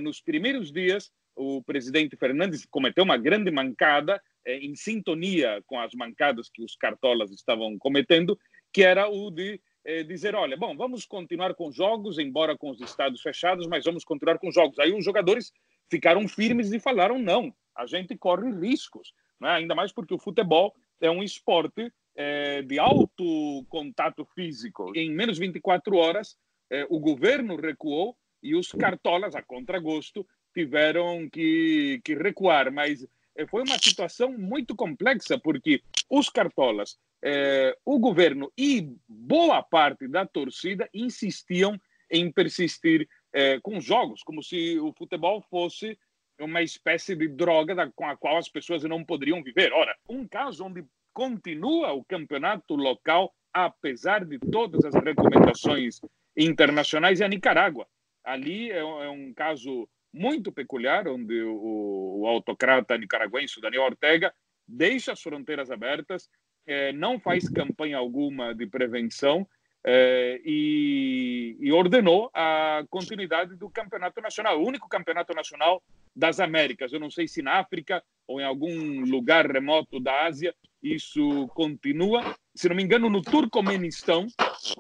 nos 0.01 0.21
primeiros 0.21 0.71
dias, 0.71 1.11
o 1.37 1.63
presidente 1.63 2.17
Fernandes 2.17 2.67
cometeu 2.67 3.05
uma 3.05 3.17
grande 3.17 3.51
mancada 3.51 4.21
eh, 4.47 4.59
em 4.59 4.75
sintonia 4.75 5.63
com 5.67 5.79
as 5.79 5.93
mancadas 5.95 6.49
que 6.49 6.63
os 6.63 6.77
cartolas 6.77 7.31
estavam 7.31 7.77
cometendo, 7.79 8.39
que 8.73 8.83
era 8.83 9.09
o 9.09 9.31
de 9.31 9.61
é, 9.85 10.03
dizer, 10.03 10.35
olha, 10.35 10.57
bom, 10.57 10.75
vamos 10.77 11.05
continuar 11.05 11.55
com 11.55 11.71
jogos, 11.71 12.19
embora 12.19 12.57
com 12.57 12.71
os 12.71 12.81
estados 12.81 13.21
fechados, 13.21 13.67
mas 13.67 13.85
vamos 13.85 14.05
continuar 14.05 14.39
com 14.39 14.51
jogos. 14.51 14.79
Aí 14.79 14.93
os 14.93 15.05
jogadores 15.05 15.53
ficaram 15.91 16.27
firmes 16.27 16.73
e 16.73 16.81
falaram, 16.81 17.19
não, 17.19 17.55
a 17.77 17.87
gente 17.87 18.17
corre 18.17 18.51
riscos, 18.51 19.13
né? 19.39 19.51
ainda 19.51 19.75
mais 19.75 19.93
porque 19.93 20.15
o 20.15 20.19
futebol 20.19 20.75
é 21.01 21.11
um 21.11 21.23
esporte 21.23 21.93
é, 22.17 22.63
de 22.63 22.79
alto 22.79 23.65
contato 23.69 24.25
físico. 24.35 24.91
Em 24.97 25.11
menos 25.11 25.37
24 25.37 25.97
horas, 25.97 26.37
é, 26.71 26.87
o 26.89 26.99
governo 26.99 27.57
recuou 27.57 28.17
e 28.43 28.55
os 28.55 28.73
cartolas, 28.73 29.35
a 29.35 29.43
contragosto, 29.43 30.27
tiveram 30.55 31.29
que, 31.29 32.01
que 32.05 32.15
recuar. 32.15 32.73
Mas 32.73 33.07
é, 33.37 33.47
foi 33.47 33.63
uma 33.63 33.79
situação 33.79 34.33
muito 34.33 34.75
complexa, 34.75 35.39
porque 35.39 35.83
os 36.09 36.29
cartolas 36.29 36.97
eh, 37.27 37.75
o 37.87 37.99
governo 37.99 38.53
e 38.57 38.87
boa 39.09 39.63
parte 39.63 40.07
da 40.07 40.27
torcida 40.27 40.87
insistiam 40.93 41.81
em 42.11 42.31
persistir 42.31 43.09
eh, 43.33 43.59
com 43.63 43.81
jogos, 43.81 44.23
como 44.23 44.43
se 44.43 44.79
o 44.79 44.93
futebol 44.93 45.41
fosse 45.41 45.99
uma 46.39 46.61
espécie 46.61 47.17
de 47.17 47.27
droga 47.29 47.75
da, 47.75 47.91
com 47.91 48.07
a 48.07 48.15
qual 48.15 48.37
as 48.37 48.51
pessoas 48.51 48.83
não 48.85 49.03
poderiam 49.03 49.43
viver. 49.43 49.73
Ora, 49.73 49.97
um 50.07 50.29
caso 50.29 50.67
onde 50.67 50.85
continua 51.15 51.95
o 51.95 52.05
campeonato 52.05 52.77
local, 52.77 53.33
apesar 53.55 54.23
de 54.23 54.39
todas 54.39 54.85
as 54.85 54.95
recomendações 54.95 56.03
internacionais, 56.37 57.23
é 57.23 57.25
a 57.25 57.29
Nicarágua. 57.29 57.87
Ali 58.23 58.71
é, 58.71 58.81
é 58.81 59.09
um 59.09 59.33
caso 59.33 59.89
muito 60.15 60.53
peculiar, 60.53 61.09
onde 61.09 61.43
o, 61.43 62.21
o 62.21 62.27
autocrata 62.27 62.97
nicaragüense 62.97 63.61
Daniel 63.61 63.83
Ortega 63.83 64.33
deixa 64.67 65.13
as 65.13 65.21
fronteiras 65.21 65.71
abertas, 65.71 66.31
é, 66.67 66.93
não 66.93 67.19
faz 67.19 67.49
campanha 67.49 67.99
alguma 67.99 68.55
de 68.55 68.67
prevenção 68.67 69.47
é, 69.85 70.41
e, 70.45 71.57
e, 71.61 71.71
ordenou 71.73 72.31
a 72.33 72.85
continuidade 72.89 73.55
do 73.57 73.69
campeonato 73.69 74.19
nacional, 74.23 74.59
o 74.59 74.67
único 74.67 74.89
campeonato 74.89 75.35
nacional 75.35 75.83
das 76.17 76.41
Américas. 76.41 76.93
Eu 76.93 77.01
não 77.01 77.11
sei 77.11 77.29
se 77.29 77.43
na 77.43 77.59
África 77.59 78.03
ou 78.27 78.41
em 78.41 78.45
algum 78.45 79.01
lugar 79.01 79.51
remoto 79.51 80.01
da 80.01 80.25
Ásia 80.25 80.55
isso 80.83 81.49
continua. 81.49 82.35
Se 82.55 82.69
não 82.69 82.77
me 82.77 82.83
engano, 82.83 83.11
no 83.11 83.21
Turcomenistão, 83.21 84.27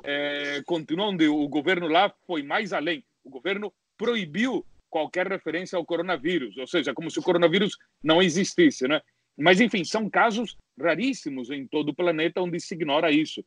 é, 0.04 0.62
continua 0.64 1.08
onde 1.08 1.26
o 1.26 1.46
governo 1.48 1.88
lá 1.88 2.10
foi 2.26 2.42
mais 2.42 2.72
além. 2.72 3.04
O 3.22 3.28
governo 3.28 3.72
proibiu 3.98 4.64
qualquer 4.94 5.26
referência 5.26 5.76
ao 5.76 5.84
coronavírus, 5.84 6.56
ou 6.56 6.68
seja, 6.68 6.94
como 6.94 7.10
se 7.10 7.18
o 7.18 7.22
coronavírus 7.22 7.76
não 8.00 8.22
existisse, 8.22 8.86
né? 8.86 9.00
Mas, 9.36 9.60
enfim, 9.60 9.82
são 9.82 10.08
casos 10.08 10.56
raríssimos 10.80 11.50
em 11.50 11.66
todo 11.66 11.88
o 11.88 11.94
planeta 11.94 12.40
onde 12.40 12.60
se 12.60 12.76
ignora 12.76 13.10
isso. 13.10 13.44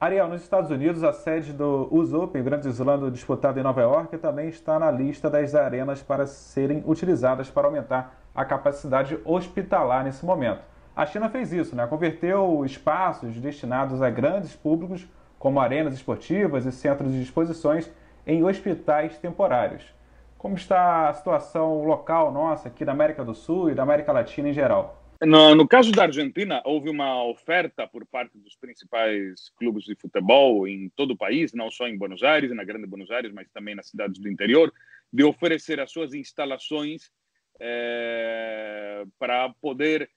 Ariel, 0.00 0.26
nos 0.26 0.42
Estados 0.42 0.72
Unidos, 0.72 1.04
a 1.04 1.12
sede 1.12 1.52
do 1.52 1.88
US 1.92 2.12
Open 2.12 2.42
Grand 2.42 2.62
Slam 2.62 3.12
disputado 3.12 3.60
em 3.60 3.62
Nova 3.62 3.80
York 3.80 4.18
também 4.18 4.48
está 4.48 4.76
na 4.76 4.90
lista 4.90 5.30
das 5.30 5.54
arenas 5.54 6.02
para 6.02 6.26
serem 6.26 6.82
utilizadas 6.84 7.48
para 7.48 7.68
aumentar 7.68 8.20
a 8.34 8.44
capacidade 8.44 9.16
hospitalar 9.24 10.02
nesse 10.02 10.26
momento. 10.26 10.62
A 10.96 11.06
China 11.06 11.28
fez 11.28 11.52
isso, 11.52 11.76
né? 11.76 11.86
converteu 11.86 12.64
espaços 12.64 13.36
destinados 13.36 14.02
a 14.02 14.10
grandes 14.10 14.56
públicos, 14.56 15.06
como 15.38 15.60
arenas 15.60 15.94
esportivas 15.94 16.66
e 16.66 16.72
centros 16.72 17.12
de 17.12 17.22
exposições, 17.22 17.88
em 18.26 18.42
hospitais 18.42 19.16
temporários. 19.18 19.96
Como 20.38 20.54
está 20.54 21.08
a 21.08 21.14
situação 21.14 21.84
local 21.84 22.30
nossa 22.30 22.68
aqui 22.68 22.84
da 22.84 22.92
América 22.92 23.24
do 23.24 23.34
Sul 23.34 23.70
e 23.70 23.74
da 23.74 23.82
América 23.82 24.12
Latina 24.12 24.48
em 24.48 24.52
geral? 24.52 25.04
No, 25.20 25.52
no, 25.52 25.66
caso 25.66 25.90
da 25.90 26.04
Argentina, 26.04 26.62
houve 26.64 26.88
uma 26.88 27.24
oferta 27.24 27.88
por 27.88 28.06
parte 28.06 28.38
dos 28.38 28.54
principais 28.54 29.50
clubes 29.56 29.82
de 29.82 29.96
futebol 29.96 30.68
em 30.68 30.88
todo 30.90 31.10
o 31.10 31.16
país, 31.16 31.52
não 31.52 31.72
só 31.72 31.88
em 31.88 31.98
Buenos 31.98 32.22
Aires, 32.22 32.54
na 32.54 32.62
Grande 32.62 32.86
Buenos 32.86 33.10
Aires, 33.10 33.32
mas 33.32 33.50
também 33.50 33.74
nas 33.74 33.88
cidades 33.88 34.20
do 34.20 34.28
interior, 34.28 34.72
de 35.12 35.24
oferecer 35.24 35.80
as 35.80 35.90
suas 35.90 36.14
instalações 36.14 37.10
é, 37.58 39.04
para 39.18 39.48
poder 39.60 40.08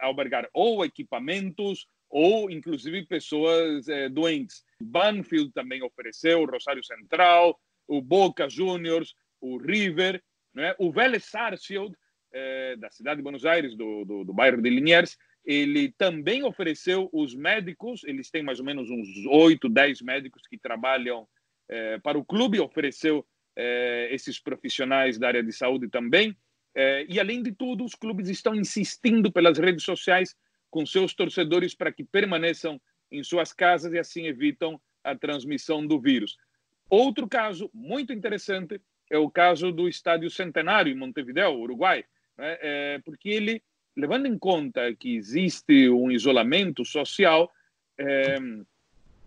albergar, 0.00 0.48
ou 0.52 0.84
equipamentos 0.84 1.86
ou, 2.10 2.50
inclusive, 2.50 3.06
pessoas 3.06 3.86
é, 3.86 4.08
doentes. 4.08 4.64
Banfield 4.80 5.52
também 5.52 5.80
ofereceu, 5.80 6.44
Rosário 6.44 6.82
Central, 6.82 7.56
o 7.86 8.02
Boca 8.02 8.48
Juniors, 8.48 9.14
o 9.44 9.58
River, 9.58 10.22
né? 10.54 10.74
o 10.78 10.90
Vélez 10.90 11.24
Sarsfield, 11.24 11.94
é, 12.32 12.76
da 12.76 12.90
cidade 12.90 13.18
de 13.18 13.22
Buenos 13.22 13.44
Aires, 13.44 13.76
do, 13.76 14.04
do, 14.04 14.24
do 14.24 14.32
bairro 14.32 14.62
de 14.62 14.70
Liniers, 14.70 15.16
ele 15.44 15.92
também 15.98 16.42
ofereceu 16.42 17.10
os 17.12 17.34
médicos, 17.34 18.02
eles 18.04 18.30
têm 18.30 18.42
mais 18.42 18.58
ou 18.58 18.64
menos 18.64 18.88
uns 18.90 19.08
8, 19.26 19.68
10 19.68 20.00
médicos 20.00 20.42
que 20.48 20.56
trabalham 20.56 21.28
é, 21.68 21.98
para 21.98 22.18
o 22.18 22.24
clube, 22.24 22.58
ofereceu 22.58 23.26
é, 23.54 24.08
esses 24.10 24.40
profissionais 24.40 25.18
da 25.18 25.28
área 25.28 25.42
de 25.42 25.52
saúde 25.52 25.88
também. 25.88 26.34
É, 26.74 27.06
e, 27.08 27.20
além 27.20 27.42
de 27.42 27.52
tudo, 27.52 27.84
os 27.84 27.94
clubes 27.94 28.28
estão 28.28 28.54
insistindo 28.54 29.30
pelas 29.30 29.58
redes 29.58 29.84
sociais 29.84 30.34
com 30.70 30.84
seus 30.86 31.14
torcedores 31.14 31.74
para 31.74 31.92
que 31.92 32.02
permaneçam 32.02 32.80
em 33.12 33.22
suas 33.22 33.52
casas 33.52 33.92
e 33.92 33.98
assim 33.98 34.26
evitam 34.26 34.80
a 35.04 35.14
transmissão 35.14 35.86
do 35.86 36.00
vírus. 36.00 36.36
Outro 36.88 37.28
caso 37.28 37.70
muito 37.72 38.12
interessante 38.12 38.80
é 39.14 39.18
o 39.18 39.30
caso 39.30 39.70
do 39.70 39.88
Estádio 39.88 40.30
Centenário 40.30 40.92
em 40.92 40.96
Montevideo, 40.96 41.54
Uruguai, 41.54 42.04
né? 42.36 42.58
é, 42.60 42.98
porque 43.04 43.28
ele, 43.28 43.62
levando 43.96 44.26
em 44.26 44.38
conta 44.38 44.94
que 44.94 45.14
existe 45.14 45.88
um 45.88 46.10
isolamento 46.10 46.84
social, 46.84 47.50
é, 47.98 48.38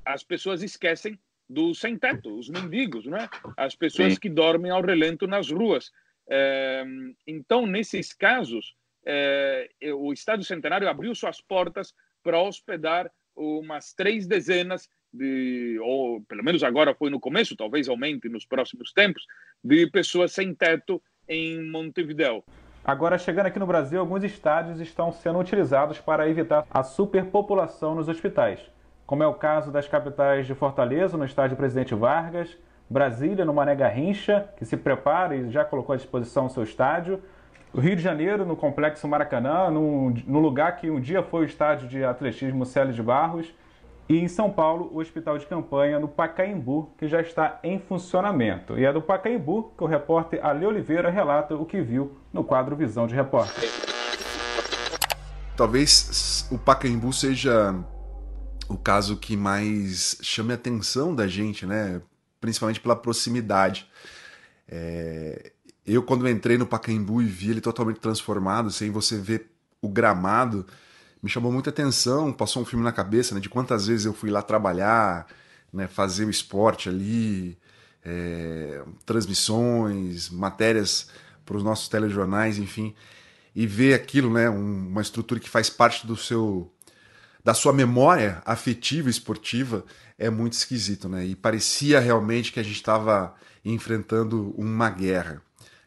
as 0.06 0.24
pessoas 0.24 0.62
esquecem 0.62 1.18
do 1.50 1.74
sem-teto, 1.74 2.38
os 2.38 2.50
mendigos, 2.50 3.06
né? 3.06 3.30
as 3.56 3.76
pessoas 3.76 4.16
Sim. 4.16 4.20
que 4.20 4.30
dormem 4.30 4.72
ao 4.72 4.82
relento 4.82 5.26
nas 5.26 5.50
ruas. 5.50 5.92
É, 6.30 6.84
então, 7.26 7.66
nesses 7.66 8.14
casos, 8.14 8.76
é, 9.06 9.70
o 9.96 10.12
Estádio 10.12 10.46
Centenário 10.46 10.90
abriu 10.90 11.16
suas 11.16 11.40
portas 11.40 11.94
para 12.22 12.42
hospedar 12.42 13.10
umas 13.34 13.94
três 13.94 14.28
dezenas 14.28 14.90
de, 15.14 15.80
ou 15.82 16.22
pelo 16.22 16.44
menos 16.44 16.64
agora 16.64 16.94
foi 16.94 17.10
no 17.10 17.20
começo, 17.20 17.56
talvez 17.56 17.88
aumente 17.88 18.30
nos 18.30 18.46
próximos 18.46 18.92
tempos, 18.92 19.24
de 19.64 19.88
pessoas 19.88 20.32
sem 20.32 20.54
teto 20.54 21.02
em 21.28 21.70
Montevideo. 21.70 22.44
Agora, 22.84 23.18
chegando 23.18 23.48
aqui 23.48 23.60
no 23.60 23.68
Brasil, 23.68 24.00
alguns 24.00 24.24
estádios 24.24 24.80
estão 24.80 25.12
sendo 25.12 25.40
utilizados 25.40 26.00
para 26.00 26.30
evitar 26.30 26.66
a 26.72 26.84
superpopulação 26.84 27.94
nos 27.94 28.08
hospitais, 28.08 28.62
como 29.06 29.24
é 29.24 29.28
o 29.28 29.34
caso 29.34 29.72
das 29.72 29.88
capitais 29.88 30.48
de 30.48 30.56
Fortaleza, 30.56 31.18
no 31.18 31.26
estádio 31.26 31.58
Presidente 31.58 31.94
Vargas, 31.94 32.58
Brasília, 32.90 33.44
no 33.44 33.54
Mané 33.54 33.76
Garrincha, 33.76 34.48
que 34.56 34.64
se 34.64 34.78
prepara 34.78 35.36
e 35.36 35.52
já 35.52 35.66
colocou 35.66 35.94
à 35.94 35.98
disposição 35.98 36.46
o 36.46 36.50
seu 36.50 36.64
estádio, 36.64 37.22
o 37.74 37.80
Rio 37.82 37.96
de 37.96 38.02
Janeiro, 38.02 38.46
no 38.46 38.56
Complexo 38.56 39.08
Maracanã, 39.08 39.70
no, 39.70 40.12
no 40.26 40.40
lugar 40.40 40.78
que 40.78 40.90
um 40.90 41.00
dia 41.00 41.22
foi 41.22 41.42
o 41.42 41.46
estádio 41.46 41.88
de 41.90 42.04
atletismo 42.04 42.66
Célio 42.66 42.94
de 42.94 43.04
Barros, 43.04 43.54
e 44.10 44.18
em 44.18 44.28
São 44.28 44.50
Paulo, 44.50 44.90
o 44.94 45.00
hospital 45.00 45.38
de 45.38 45.46
campanha 45.46 46.00
no 46.00 46.08
Pacaembu, 46.08 46.94
que 46.98 47.08
já 47.08 47.20
está 47.20 47.60
em 47.62 47.78
funcionamento. 47.78 48.80
E 48.80 48.86
é 48.86 48.94
do 48.94 49.02
Pacaembu 49.02 49.74
que 49.78 49.84
o 49.84 49.88
repórter 49.88 50.44
Ale 50.46 50.66
Oliveira 50.66 51.10
relata 51.10 51.56
o 51.56 51.66
que 51.66 51.82
viu 51.82 52.18
no 52.32 52.44
quadro 52.44 52.76
Visão 52.76 53.06
de 53.06 53.14
Repórter. 53.14 53.70
Talvez 55.58 56.48
o 56.50 56.58
Pacaembu 56.58 57.12
seja 57.12 57.76
o 58.70 58.78
caso 58.78 59.18
que 59.18 59.36
mais 59.36 60.18
chame 60.22 60.54
a 60.54 60.56
atenção 60.56 61.14
da 61.14 61.28
gente, 61.28 61.66
né? 61.66 62.02
Principalmente 62.40 62.80
pela 62.80 62.96
proximidade. 62.96 63.90
É... 64.70 65.52
Eu, 65.86 66.04
quando 66.04 66.30
entrei 66.30 66.58
no 66.58 66.66
Pacaembu 66.66 67.22
e 67.22 67.26
vi 67.26 67.52
ele 67.52 67.62
totalmente 67.62 68.00
transformado, 68.00 68.70
sem 68.72 68.92
você 68.92 69.18
ver 69.18 69.50
o 69.82 69.88
gramado, 69.88 70.66
me 71.22 71.30
chamou 71.30 71.52
muita 71.52 71.70
atenção, 71.70 72.32
passou 72.32 72.62
um 72.62 72.66
filme 72.66 72.84
na 72.84 72.92
cabeça 72.92 73.34
né, 73.36 73.42
de 73.42 73.50
quantas 73.50 73.88
vezes 73.88 74.06
eu 74.06 74.14
fui 74.14 74.30
lá 74.30 74.42
trabalhar, 74.42 75.28
né, 75.74 75.88
fazer 75.88 76.26
o 76.26 76.30
esporte 76.30 76.90
ali, 76.90 77.58
é, 78.04 78.84
transmissões, 79.06 80.30
matérias 80.30 81.10
para 81.46 81.58
os 81.58 81.64
nossos 81.64 81.88
telejornais, 81.88 82.58
enfim, 82.58 82.94
e 83.56 83.66
ver 83.66 83.94
aquilo, 83.94 84.32
né, 84.32 84.50
um, 84.50 84.88
uma 84.90 85.02
estrutura 85.02 85.40
que 85.40 85.50
faz 85.50 85.70
parte 85.70 86.06
do 86.06 86.16
seu 86.16 86.72
da 87.44 87.54
sua 87.54 87.72
memória 87.72 88.42
afetiva 88.46 89.10
esportiva 89.10 89.86
é 90.18 90.30
muito 90.30 90.52
esquisito, 90.52 91.08
né? 91.08 91.26
E 91.26 91.34
parecia 91.34 91.98
realmente 91.98 92.52
que 92.52 92.60
a 92.60 92.64
gente 92.64 92.76
estava 92.76 93.34
enfrentando 93.64 94.54
uma 94.58 94.90
guerra. 94.90 95.42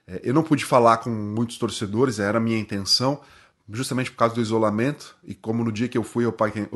É, 0.06 0.22
eu 0.24 0.32
não 0.32 0.42
pude 0.42 0.64
falar 0.64 0.98
com 0.98 1.10
muitos 1.10 1.58
torcedores, 1.58 2.18
era 2.18 2.38
a 2.38 2.40
minha 2.40 2.58
intenção, 2.58 3.20
justamente 3.72 4.10
por 4.10 4.16
causa 4.16 4.34
do 4.34 4.40
isolamento, 4.40 5.16
e 5.24 5.34
como 5.34 5.64
no 5.64 5.72
dia 5.72 5.88
que 5.88 5.96
eu 5.96 6.02
fui 6.02 6.24
ao 6.24 6.32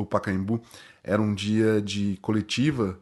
Pacaembu 0.06 0.62
era 1.02 1.20
um 1.20 1.34
dia 1.34 1.80
de 1.82 2.18
coletiva 2.22 2.98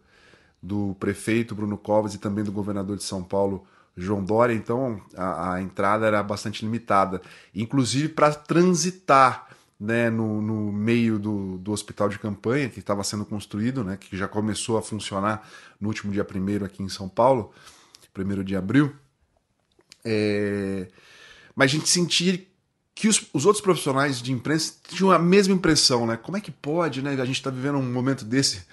do 0.63 0.97
prefeito 0.99 1.55
Bruno 1.55 1.77
Covas 1.77 2.15
e 2.15 2.19
também 2.19 2.45
do 2.45 2.53
governador 2.53 2.97
de 2.97 3.03
São 3.03 3.23
Paulo, 3.23 3.67
João 3.97 4.25
Dória, 4.25 4.55
então 4.55 5.03
a, 5.15 5.55
a 5.55 5.63
entrada 5.63 6.07
era 6.07 6.23
bastante 6.23 6.65
limitada, 6.65 7.21
inclusive 7.55 8.09
para 8.09 8.33
transitar 8.33 9.49
né, 9.79 10.09
no, 10.09 10.41
no, 10.41 10.73
meio 10.73 11.19
do, 11.19 11.59
do 11.59 11.73
hospital 11.73 12.09
de 12.09 12.19
campanha 12.19 12.69
que 12.69 12.79
estava 12.79 13.03
sendo 13.03 13.25
construído, 13.25 13.83
né, 13.83 13.99
que 13.99 14.17
já 14.17 14.29
começou 14.29 14.79
a 14.79 14.83
funcionar 14.83 15.47
no 15.81 15.89
último 15.89 16.13
dia 16.13 16.25
primeiro 16.25 16.65
aqui 16.65 16.83
em 16.83 16.89
São 16.89 17.09
Paulo, 17.09 17.53
primeiro 18.15 18.45
de 18.45 18.55
abril. 18.55 18.95
É... 20.05 20.89
Mas 21.55 21.71
a 21.71 21.75
gente 21.75 21.89
sentia 21.89 22.41
que 22.95 23.09
os, 23.09 23.25
os, 23.33 23.47
outros 23.47 23.63
profissionais 23.63 24.21
de 24.21 24.33
imprensa 24.33 24.75
tinham 24.89 25.11
a 25.11 25.19
mesma 25.19 25.55
impressão, 25.55 26.07
né? 26.07 26.17
Como 26.17 26.37
é 26.37 26.41
que 26.41 26.51
pode, 26.51 27.03
né? 27.03 27.13
A 27.21 27.25
gente 27.25 27.37
está 27.37 27.51
vivendo 27.51 27.79
um 27.79 27.93
momento 27.93 28.25
desse 28.25 28.65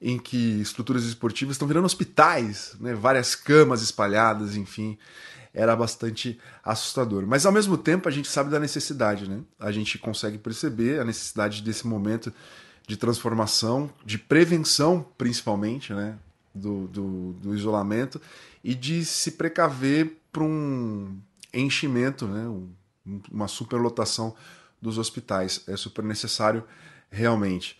em 0.00 0.18
que 0.18 0.60
estruturas 0.60 1.04
esportivas 1.04 1.54
estão 1.54 1.68
virando 1.68 1.84
hospitais, 1.84 2.74
né? 2.80 2.94
Várias 2.94 3.34
camas 3.34 3.82
espalhadas, 3.82 4.56
enfim, 4.56 4.96
era 5.52 5.76
bastante 5.76 6.38
assustador. 6.64 7.26
Mas 7.26 7.44
ao 7.44 7.52
mesmo 7.52 7.76
tempo 7.76 8.08
a 8.08 8.12
gente 8.12 8.28
sabe 8.28 8.50
da 8.50 8.58
necessidade, 8.58 9.28
né? 9.28 9.40
A 9.58 9.70
gente 9.70 9.98
consegue 9.98 10.38
perceber 10.38 11.00
a 11.00 11.04
necessidade 11.04 11.62
desse 11.62 11.86
momento 11.86 12.32
de 12.86 12.96
transformação, 12.96 13.90
de 14.04 14.18
prevenção, 14.18 15.06
principalmente, 15.18 15.92
né? 15.92 16.16
Do, 16.52 16.88
do, 16.88 17.32
do 17.34 17.54
isolamento 17.54 18.20
e 18.64 18.74
de 18.74 19.04
se 19.04 19.32
precaver 19.32 20.16
para 20.32 20.42
um 20.42 21.16
enchimento, 21.52 22.26
né? 22.26 22.48
Um, 22.48 22.68
uma 23.30 23.48
superlotação 23.48 24.34
dos 24.80 24.98
hospitais. 24.98 25.62
É 25.66 25.76
super 25.76 26.04
necessário 26.04 26.64
realmente. 27.10 27.78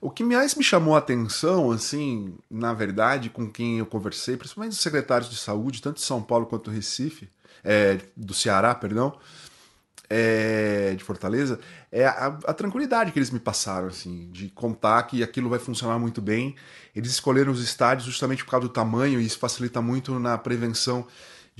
O 0.00 0.10
que 0.10 0.24
mais 0.24 0.54
me 0.54 0.64
chamou 0.64 0.94
a 0.94 0.98
atenção, 0.98 1.70
assim, 1.70 2.34
na 2.50 2.72
verdade, 2.72 3.28
com 3.28 3.50
quem 3.50 3.78
eu 3.78 3.86
conversei, 3.86 4.36
principalmente 4.36 4.72
os 4.72 4.80
secretários 4.80 5.28
de 5.28 5.36
saúde, 5.36 5.82
tanto 5.82 5.96
de 5.96 6.02
São 6.02 6.22
Paulo 6.22 6.46
quanto 6.46 6.70
do 6.70 6.74
Recife, 6.74 7.28
é, 7.62 7.98
do 8.16 8.32
Ceará, 8.32 8.74
perdão, 8.74 9.18
é, 10.08 10.94
de 10.96 11.04
Fortaleza, 11.04 11.60
é 11.92 12.06
a, 12.06 12.26
a, 12.46 12.54
tranquilidade 12.54 13.12
que 13.12 13.18
eles 13.18 13.30
me 13.30 13.38
passaram, 13.38 13.88
assim, 13.88 14.30
de 14.32 14.48
contar 14.48 15.02
que 15.02 15.22
aquilo 15.22 15.50
vai 15.50 15.58
funcionar 15.58 15.98
muito 15.98 16.22
bem. 16.22 16.56
Eles 16.96 17.10
escolheram 17.10 17.52
os 17.52 17.62
estádios 17.62 18.06
justamente 18.06 18.42
por 18.42 18.50
causa 18.50 18.66
do 18.66 18.72
tamanho 18.72 19.20
e 19.20 19.26
isso 19.26 19.38
facilita 19.38 19.82
muito 19.82 20.18
na 20.18 20.38
prevenção 20.38 21.06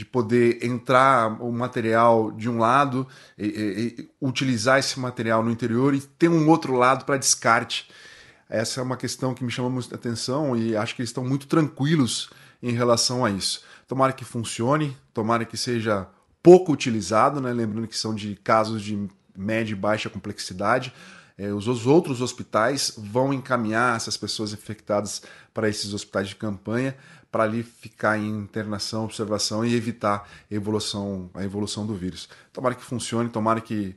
de 0.00 0.06
poder 0.06 0.64
entrar 0.64 1.42
o 1.42 1.52
material 1.52 2.32
de 2.32 2.48
um 2.48 2.56
lado, 2.56 3.06
e, 3.36 3.44
e, 3.98 4.10
utilizar 4.18 4.78
esse 4.78 4.98
material 4.98 5.44
no 5.44 5.50
interior 5.50 5.94
e 5.94 6.00
ter 6.00 6.30
um 6.30 6.48
outro 6.48 6.74
lado 6.74 7.04
para 7.04 7.18
descarte. 7.18 7.86
Essa 8.48 8.80
é 8.80 8.82
uma 8.82 8.96
questão 8.96 9.34
que 9.34 9.44
me 9.44 9.50
chama 9.50 9.68
muita 9.68 9.96
atenção 9.96 10.56
e 10.56 10.74
acho 10.74 10.96
que 10.96 11.02
eles 11.02 11.10
estão 11.10 11.22
muito 11.22 11.46
tranquilos 11.46 12.30
em 12.62 12.72
relação 12.72 13.26
a 13.26 13.30
isso. 13.30 13.62
Tomara 13.86 14.14
que 14.14 14.24
funcione, 14.24 14.96
tomara 15.12 15.44
que 15.44 15.58
seja 15.58 16.08
pouco 16.42 16.72
utilizado, 16.72 17.38
né? 17.38 17.52
lembrando 17.52 17.86
que 17.86 17.96
são 17.96 18.14
de 18.14 18.36
casos 18.36 18.80
de 18.80 19.06
média 19.36 19.74
e 19.74 19.76
baixa 19.76 20.08
complexidade. 20.08 20.94
É, 21.36 21.52
os 21.52 21.86
outros 21.86 22.22
hospitais 22.22 22.94
vão 22.96 23.34
encaminhar 23.34 23.96
essas 23.96 24.16
pessoas 24.16 24.54
infectadas 24.54 25.20
para 25.52 25.68
esses 25.68 25.92
hospitais 25.92 26.28
de 26.28 26.36
campanha, 26.36 26.96
para 27.30 27.44
ali 27.44 27.62
ficar 27.62 28.18
em 28.18 28.28
internação, 28.28 29.04
observação 29.04 29.64
e 29.64 29.74
evitar 29.74 30.28
a 30.50 30.54
evolução, 30.54 31.30
a 31.34 31.44
evolução 31.44 31.86
do 31.86 31.94
vírus. 31.94 32.28
Tomara 32.52 32.74
que 32.74 32.84
funcione, 32.84 33.28
tomara 33.28 33.60
que 33.60 33.94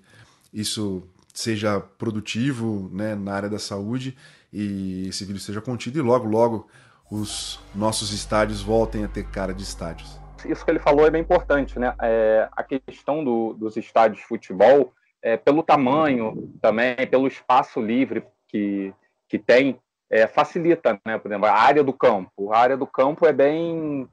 isso 0.54 1.04
seja 1.34 1.80
produtivo 1.80 2.90
né, 2.94 3.16
na 3.16 3.34
área 3.34 3.50
da 3.50 3.58
saúde 3.58 4.16
e 4.52 5.08
esse 5.08 5.26
vírus 5.26 5.44
seja 5.44 5.60
contido 5.60 5.98
e 5.98 6.02
logo, 6.02 6.28
logo 6.28 6.70
os 7.10 7.60
nossos 7.74 8.12
estádios 8.14 8.62
voltem 8.62 9.04
a 9.04 9.08
ter 9.08 9.26
cara 9.26 9.54
de 9.54 9.64
estádios. 9.64 10.20
Isso 10.46 10.64
que 10.64 10.72
ele 10.72 10.80
falou 10.80 11.08
é 11.08 11.12
bem 11.12 11.22
importante, 11.22 11.80
né? 11.80 11.96
É, 12.02 12.50
a 12.52 12.64
questão 12.64 13.24
do, 13.24 13.54
dos 13.54 13.78
estádios 13.78 14.20
de 14.20 14.28
futebol, 14.28 14.94
é, 15.22 15.38
pelo 15.38 15.64
tamanho 15.64 16.52
também, 16.62 16.96
pelo 17.10 17.28
espaço 17.28 17.82
livre 17.82 18.24
que, 18.48 18.94
que 19.28 19.40
tem, 19.40 19.80
é, 20.14 20.28
facilita, 20.28 21.02
né? 21.04 21.18
Por 21.18 21.28
exemplo, 21.28 21.48
a 21.48 21.54
área 21.54 21.84
do 21.84 21.92
campo. 21.92 22.54
A 22.54 22.60
área 22.60 22.78
do 22.78 22.86
campo 22.86 23.26
é 23.26 23.34
bem 23.34 24.08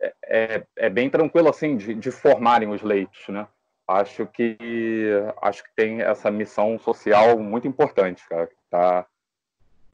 é, 0.00 0.12
é, 0.26 0.66
é 0.76 0.90
bem 0.90 1.08
tranquilo 1.08 1.48
assim 1.48 1.76
de, 1.76 1.94
de, 1.94 2.10
formarem 2.10 2.68
os 2.68 2.82
leitos, 2.82 3.28
né? 3.28 3.46
Acho 3.86 4.26
que 4.26 4.56
acho 5.40 5.62
que 5.62 5.70
tem 5.76 6.02
essa 6.02 6.28
missão 6.32 6.76
social 6.80 7.38
muito 7.38 7.68
importante, 7.68 8.28
cara, 8.28 8.48
que, 8.48 8.56
tá, 8.68 9.06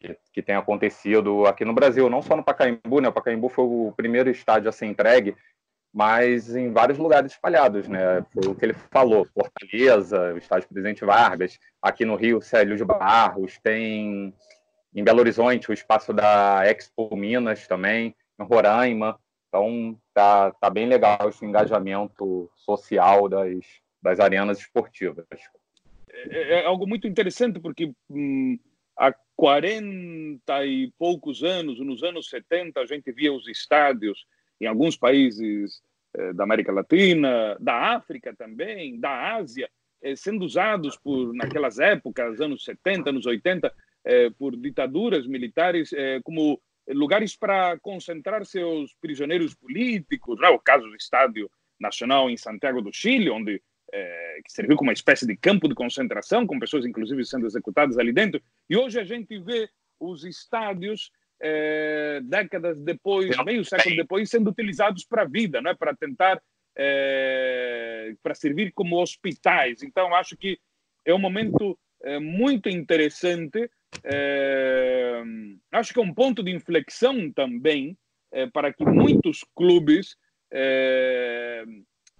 que, 0.00 0.16
que 0.32 0.42
tem 0.42 0.54
acontecido 0.54 1.46
aqui 1.46 1.66
no 1.66 1.74
Brasil, 1.74 2.08
não 2.08 2.22
só 2.22 2.34
no 2.34 2.42
Pacaembu, 2.42 3.00
né? 3.02 3.08
O 3.08 3.12
Pacaembu 3.12 3.50
foi 3.50 3.66
o 3.66 3.92
primeiro 3.94 4.30
estádio 4.30 4.70
a 4.70 4.72
ser 4.72 4.86
entregue, 4.86 5.36
mas 5.92 6.56
em 6.56 6.72
vários 6.72 6.96
lugares 6.96 7.32
espalhados, 7.32 7.86
né? 7.86 8.24
Foi 8.32 8.50
o 8.50 8.54
que 8.54 8.64
ele 8.64 8.74
falou, 8.90 9.28
Fortaleza, 9.34 10.32
o 10.32 10.38
estádio 10.38 10.68
Presidente 10.68 11.04
Vargas, 11.04 11.58
aqui 11.82 12.06
no 12.06 12.16
Rio, 12.16 12.40
Célio 12.40 12.78
de 12.78 12.84
Barros, 12.86 13.58
tem 13.62 14.32
em 14.94 15.02
Belo 15.02 15.20
Horizonte, 15.20 15.70
o 15.70 15.72
espaço 15.72 16.12
da 16.12 16.62
Expo 16.66 17.14
Minas 17.16 17.66
também, 17.66 18.14
em 18.38 18.44
Roraima. 18.44 19.18
Então, 19.48 19.98
tá, 20.14 20.50
tá 20.52 20.70
bem 20.70 20.86
legal 20.86 21.28
esse 21.28 21.44
engajamento 21.44 22.50
social 22.56 23.28
das, 23.28 23.64
das 24.02 24.18
arenas 24.18 24.58
esportivas. 24.58 25.26
É, 26.08 26.60
é 26.60 26.66
algo 26.66 26.86
muito 26.86 27.06
interessante, 27.06 27.60
porque 27.60 27.92
hum, 28.10 28.58
há 28.96 29.14
40 29.36 30.66
e 30.66 30.92
poucos 30.98 31.42
anos, 31.42 31.78
nos 31.80 32.02
anos 32.02 32.28
70, 32.28 32.80
a 32.80 32.86
gente 32.86 33.10
via 33.12 33.32
os 33.32 33.48
estádios 33.48 34.26
em 34.60 34.66
alguns 34.66 34.96
países 34.96 35.82
eh, 36.14 36.32
da 36.32 36.44
América 36.44 36.72
Latina, 36.72 37.56
da 37.58 37.96
África 37.96 38.34
também, 38.36 39.00
da 39.00 39.34
Ásia, 39.34 39.68
eh, 40.02 40.14
sendo 40.14 40.44
usados 40.44 40.96
por, 40.96 41.34
naquelas 41.34 41.78
épocas, 41.78 42.40
anos 42.40 42.64
70, 42.64 43.10
anos 43.10 43.26
80, 43.26 43.66
eh, 43.66 43.72
por 44.38 44.56
ditaduras 44.56 45.26
militares 45.26 45.92
eh, 45.92 46.20
como 46.24 46.60
lugares 46.88 47.36
para 47.36 47.78
concentrar 47.78 48.44
seus 48.44 48.94
prisioneiros 49.00 49.54
políticos, 49.54 50.38
né? 50.40 50.48
o 50.48 50.58
caso 50.58 50.88
do 50.88 50.96
Estádio 50.96 51.50
Nacional 51.78 52.28
em 52.28 52.36
Santiago 52.36 52.82
do 52.82 52.92
Chile, 52.92 53.30
onde 53.30 53.62
eh, 53.92 54.40
que 54.44 54.52
serviu 54.52 54.76
como 54.76 54.88
uma 54.88 54.94
espécie 54.94 55.26
de 55.26 55.36
campo 55.36 55.68
de 55.68 55.74
concentração, 55.74 56.46
com 56.46 56.58
pessoas 56.58 56.86
inclusive 56.86 57.24
sendo 57.24 57.46
executadas 57.46 57.98
ali 57.98 58.12
dentro. 58.12 58.42
E 58.68 58.76
hoje 58.76 58.98
a 58.98 59.04
gente 59.04 59.38
vê 59.38 59.68
os 60.00 60.24
estádios 60.24 61.12
eh, 61.40 62.20
décadas 62.22 62.80
depois, 62.80 63.36
meio 63.44 63.64
século 63.64 63.96
depois, 63.96 64.30
sendo 64.30 64.50
utilizados 64.50 65.04
para 65.04 65.22
a 65.22 65.26
vida, 65.26 65.60
não 65.60 65.70
é? 65.70 65.74
para 65.74 65.94
tentar, 65.94 66.42
eh, 66.76 68.14
para 68.22 68.34
servir 68.34 68.72
como 68.72 69.00
hospitais. 69.00 69.82
Então, 69.82 70.14
acho 70.14 70.36
que 70.36 70.58
é 71.04 71.12
um 71.12 71.18
momento 71.18 71.78
eh, 72.02 72.18
muito 72.18 72.68
interessante 72.68 73.70
é, 74.04 75.22
acho 75.70 75.92
que 75.92 76.00
é 76.00 76.02
um 76.02 76.14
ponto 76.14 76.42
de 76.42 76.50
inflexão 76.50 77.30
também 77.30 77.96
é, 78.30 78.46
para 78.46 78.72
que 78.72 78.84
muitos 78.84 79.44
clubes 79.54 80.16
é, 80.50 81.64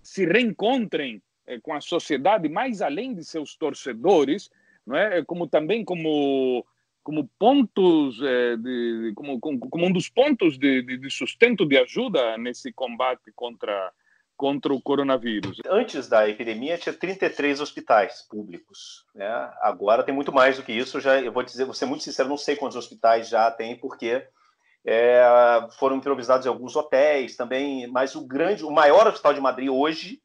se 0.03 0.27
reencontrem 0.27 1.23
é, 1.47 1.59
com 1.61 1.75
a 1.75 1.81
sociedade, 1.81 2.49
mais 2.49 2.83
além 2.83 3.15
de 3.15 3.25
seus 3.25 3.57
torcedores, 3.57 4.51
não 4.87 4.97
é? 4.97 5.25
como 5.25 5.47
também 5.47 5.85
como 5.85 6.65
como 7.03 7.29
pontos 7.37 8.23
é, 8.23 8.57
de, 8.57 9.13
como, 9.17 9.41
como, 9.41 9.59
como, 9.59 9.87
um 9.87 9.93
dos 9.93 10.09
pontos 10.09 10.57
de, 10.57 10.83
de, 10.83 10.97
de 10.97 11.11
sustento 11.11 11.67
de 11.67 11.77
ajuda 11.77 12.39
nesse 12.39 12.73
combate 12.73 13.33
contra 13.35 13.93
contra 14.37 14.73
o 14.73 14.81
coronavírus. 14.81 15.59
Antes 15.67 16.09
da 16.09 16.29
epidemia 16.29 16.79
tinha 16.79 16.93
33 16.93 17.61
hospitais 17.61 18.23
públicos, 18.23 19.05
né? 19.15 19.53
Agora 19.61 20.03
tem 20.03 20.15
muito 20.15 20.33
mais 20.33 20.57
do 20.57 20.63
que 20.63 20.73
isso. 20.73 21.01
Já 21.01 21.21
eu 21.21 21.33
vou 21.33 21.43
dizer, 21.43 21.65
vou 21.65 21.75
ser 21.75 21.87
muito 21.87 22.05
sincero, 22.05 22.29
não 22.29 22.37
sei 22.37 22.57
quantos 22.57 22.77
hospitais 22.77 23.29
já 23.29 23.51
tem, 23.51 23.77
porque 23.77 24.27
é, 24.85 25.23
foram 25.79 25.97
improvisados 25.97 26.47
em 26.47 26.49
alguns 26.49 26.75
hotéis 26.75 27.37
também. 27.37 27.87
Mas 27.87 28.15
o 28.15 28.27
grande, 28.27 28.65
o 28.65 28.71
maior 28.71 29.07
hospital 29.07 29.35
de 29.35 29.41
Madrid 29.41 29.69
hoje 29.69 30.21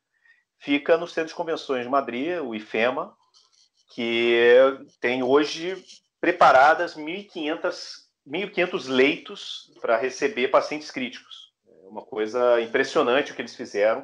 fica 0.57 0.97
no 0.97 1.07
Centro 1.07 1.29
de 1.29 1.35
Convenções 1.35 1.83
de 1.83 1.89
Madrid, 1.89 2.39
o 2.39 2.55
IFEMA, 2.55 3.13
que 3.93 4.35
tem 4.99 5.21
hoje 5.21 5.83
preparadas 6.19 6.95
1.500 6.95 8.07
1.500 8.27 8.89
leitos 8.89 9.71
para 9.79 9.95
receber 9.95 10.49
pacientes 10.49 10.91
críticos 10.91 11.46
uma 11.89 12.01
coisa 12.01 12.61
impressionante 12.61 13.31
o 13.31 13.35
que 13.35 13.41
eles 13.41 13.55
fizeram. 13.55 14.03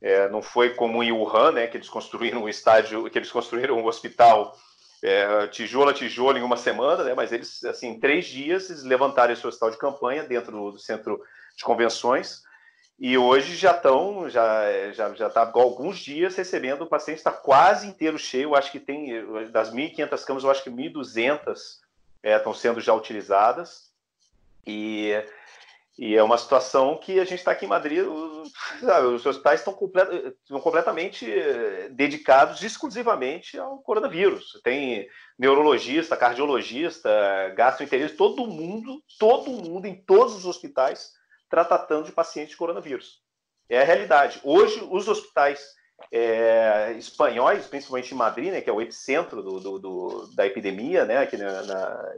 É, 0.00 0.28
não 0.28 0.42
foi 0.42 0.74
como 0.74 1.02
em 1.02 1.12
Wuhan, 1.12 1.52
né, 1.52 1.66
que 1.66 1.76
eles 1.76 1.88
construíram 1.88 2.42
um 2.42 2.48
estádio, 2.48 3.08
que 3.08 3.18
eles 3.18 3.32
construíram 3.32 3.78
um 3.78 3.86
hospital 3.86 4.54
é, 5.02 5.46
tijolo 5.46 5.90
a 5.90 5.94
tijolo 5.94 6.36
em 6.36 6.42
uma 6.42 6.56
semana, 6.56 7.02
né, 7.02 7.14
mas 7.14 7.32
eles, 7.32 7.64
assim, 7.64 7.88
em 7.88 8.00
três 8.00 8.26
dias, 8.26 8.68
eles 8.68 8.82
levantaram 8.82 9.32
esse 9.32 9.46
hospital 9.46 9.70
de 9.70 9.78
campanha 9.78 10.22
dentro 10.22 10.52
do, 10.52 10.72
do 10.72 10.78
centro 10.78 11.22
de 11.56 11.64
convenções 11.64 12.42
E 12.98 13.16
hoje 13.16 13.56
já 13.56 13.72
estão, 13.72 14.28
já 14.28 14.92
já 14.92 15.14
já 15.14 15.28
está 15.28 15.50
alguns 15.54 15.98
dias 15.98 16.36
recebendo, 16.36 16.82
o 16.82 16.86
paciente 16.86 17.18
está 17.18 17.32
quase 17.32 17.86
inteiro 17.86 18.18
cheio. 18.18 18.54
Acho 18.54 18.70
que 18.70 18.78
tem 18.78 19.24
das 19.50 19.72
1.500 19.72 20.24
camas, 20.24 20.44
eu 20.44 20.50
acho 20.50 20.62
que 20.62 20.70
1.200 20.70 21.80
é, 22.22 22.36
estão 22.36 22.52
sendo 22.52 22.80
já 22.80 22.92
utilizadas. 22.92 23.90
E, 24.66 25.12
e 26.00 26.16
é 26.16 26.22
uma 26.22 26.38
situação 26.38 26.96
que 26.96 27.20
a 27.20 27.24
gente 27.24 27.40
está 27.40 27.50
aqui 27.50 27.66
em 27.66 27.68
Madrid, 27.68 28.06
sabe, 28.80 29.08
os 29.08 29.26
hospitais 29.26 29.60
estão, 29.60 29.74
complet, 29.74 30.34
completamente 30.62 31.30
eh, 31.30 31.90
dedicados 31.90 32.62
exclusivamente 32.62 33.58
ao 33.58 33.82
coronavírus. 33.82 34.58
Tem 34.64 35.06
neurologista, 35.38 36.16
cardiologista, 36.16 37.10
gastroenterologista, 37.54 38.16
todo 38.16 38.46
mundo, 38.46 39.02
todo 39.18 39.50
mundo 39.50 39.84
em 39.84 39.94
todos 39.94 40.34
os 40.34 40.46
hospitais 40.46 41.10
tratando 41.50 42.06
de 42.06 42.12
pacientes 42.12 42.52
de 42.52 42.56
coronavírus. 42.56 43.18
É 43.68 43.82
a 43.82 43.84
realidade. 43.84 44.40
Hoje, 44.42 44.82
os 44.90 45.06
hospitais 45.06 45.62
é, 46.10 46.94
espanhóis, 46.96 47.66
principalmente 47.66 48.14
em 48.14 48.16
Madrid, 48.16 48.52
né, 48.52 48.62
que 48.62 48.70
é 48.70 48.72
o 48.72 48.80
epicentro 48.80 49.42
do, 49.42 49.60
do, 49.60 49.78
do, 49.78 50.26
da 50.34 50.46
epidemia 50.46 51.04
né, 51.04 51.18
aqui 51.18 51.36
na, 51.36 51.62
na, 51.62 52.14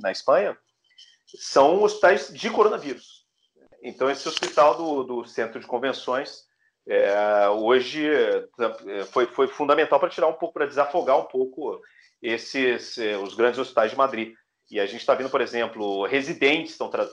na, 0.00 0.10
Espanha, 0.10 0.56
são 1.26 1.82
hospitais 1.82 2.32
de 2.32 2.48
coronavírus. 2.48 3.17
Então, 3.82 4.10
esse 4.10 4.28
hospital 4.28 4.76
do, 4.76 5.04
do 5.04 5.24
centro 5.24 5.60
de 5.60 5.66
convenções 5.66 6.48
é, 6.88 7.48
hoje 7.50 8.08
é, 8.08 9.04
foi, 9.12 9.26
foi 9.26 9.46
fundamental 9.46 10.00
para 10.00 10.08
tirar 10.08 10.26
um 10.26 10.32
pouco, 10.32 10.54
para 10.54 10.66
desafogar 10.66 11.18
um 11.18 11.24
pouco 11.24 11.80
esses 12.22 12.96
é, 12.96 13.16
os 13.16 13.34
grandes 13.34 13.58
hospitais 13.58 13.90
de 13.90 13.96
Madrid. 13.96 14.32
E 14.70 14.78
a 14.78 14.86
gente 14.86 15.00
está 15.00 15.14
vendo, 15.14 15.30
por 15.30 15.40
exemplo, 15.40 16.04
residentes 16.06 16.72
estão 16.72 16.90
tra 16.90 17.06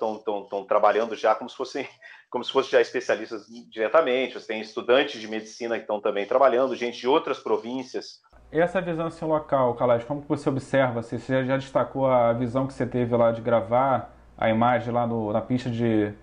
trabalhando 0.68 1.16
já 1.16 1.34
como 1.36 1.50
se 1.50 1.56
fossem 1.56 1.88
como 2.30 2.44
se 2.44 2.52
fossem 2.52 2.72
já 2.72 2.82
especialistas 2.82 3.46
diretamente. 3.70 4.34
Você 4.34 4.48
tem 4.48 4.62
estudantes 4.62 5.20
de 5.20 5.28
medicina 5.28 5.76
que 5.76 5.84
estão 5.84 6.02
também 6.02 6.26
trabalhando, 6.26 6.76
gente 6.76 7.00
de 7.00 7.08
outras 7.08 7.40
províncias. 7.40 8.20
Essa 8.52 8.82
visão 8.82 9.08
assim, 9.08 9.26
local, 9.26 9.74
Kalash, 9.76 10.06
como 10.06 10.22
que 10.22 10.28
você 10.28 10.50
observa? 10.50 11.02
Você 11.02 11.18
já 11.18 11.58
destacou 11.58 12.08
a 12.08 12.32
visão 12.34 12.68
que 12.68 12.74
você 12.74 12.86
teve 12.86 13.16
lá 13.16 13.32
de 13.32 13.42
gravar 13.42 14.14
a 14.38 14.50
imagem 14.50 14.94
lá 14.94 15.08
no, 15.08 15.32
na 15.32 15.42
pista 15.42 15.70
de, 15.70 16.14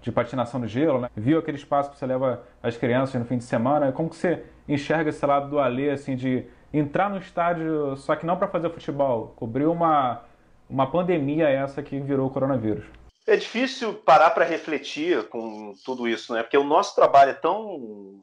de 0.00 0.12
patinação 0.12 0.60
no 0.60 0.66
gelo, 0.66 1.00
né? 1.00 1.10
Viu 1.16 1.38
aquele 1.38 1.56
espaço 1.56 1.90
que 1.90 1.98
você 1.98 2.06
leva 2.06 2.42
as 2.62 2.76
crianças 2.76 3.20
no 3.20 3.26
fim 3.26 3.38
de 3.38 3.44
semana? 3.44 3.92
Como 3.92 4.08
que 4.08 4.16
você 4.16 4.44
enxerga 4.68 5.10
esse 5.10 5.24
lado 5.24 5.48
do 5.48 5.58
Alê, 5.58 5.90
assim, 5.90 6.14
de 6.14 6.46
entrar 6.72 7.08
no 7.08 7.18
estádio, 7.18 7.96
só 7.96 8.14
que 8.14 8.26
não 8.26 8.36
para 8.36 8.48
fazer 8.48 8.70
futebol, 8.70 9.32
cobrir 9.36 9.66
uma 9.66 10.22
uma 10.68 10.90
pandemia 10.90 11.48
essa 11.48 11.82
que 11.82 11.98
virou 11.98 12.26
o 12.26 12.30
coronavírus. 12.30 12.84
É 13.26 13.36
difícil 13.36 13.94
parar 13.94 14.30
para 14.30 14.44
refletir 14.44 15.28
com 15.28 15.74
tudo 15.84 16.08
isso, 16.08 16.32
né? 16.32 16.42
Porque 16.42 16.56
o 16.56 16.64
nosso 16.64 16.94
trabalho 16.94 17.30
é 17.30 17.34
tão 17.34 18.20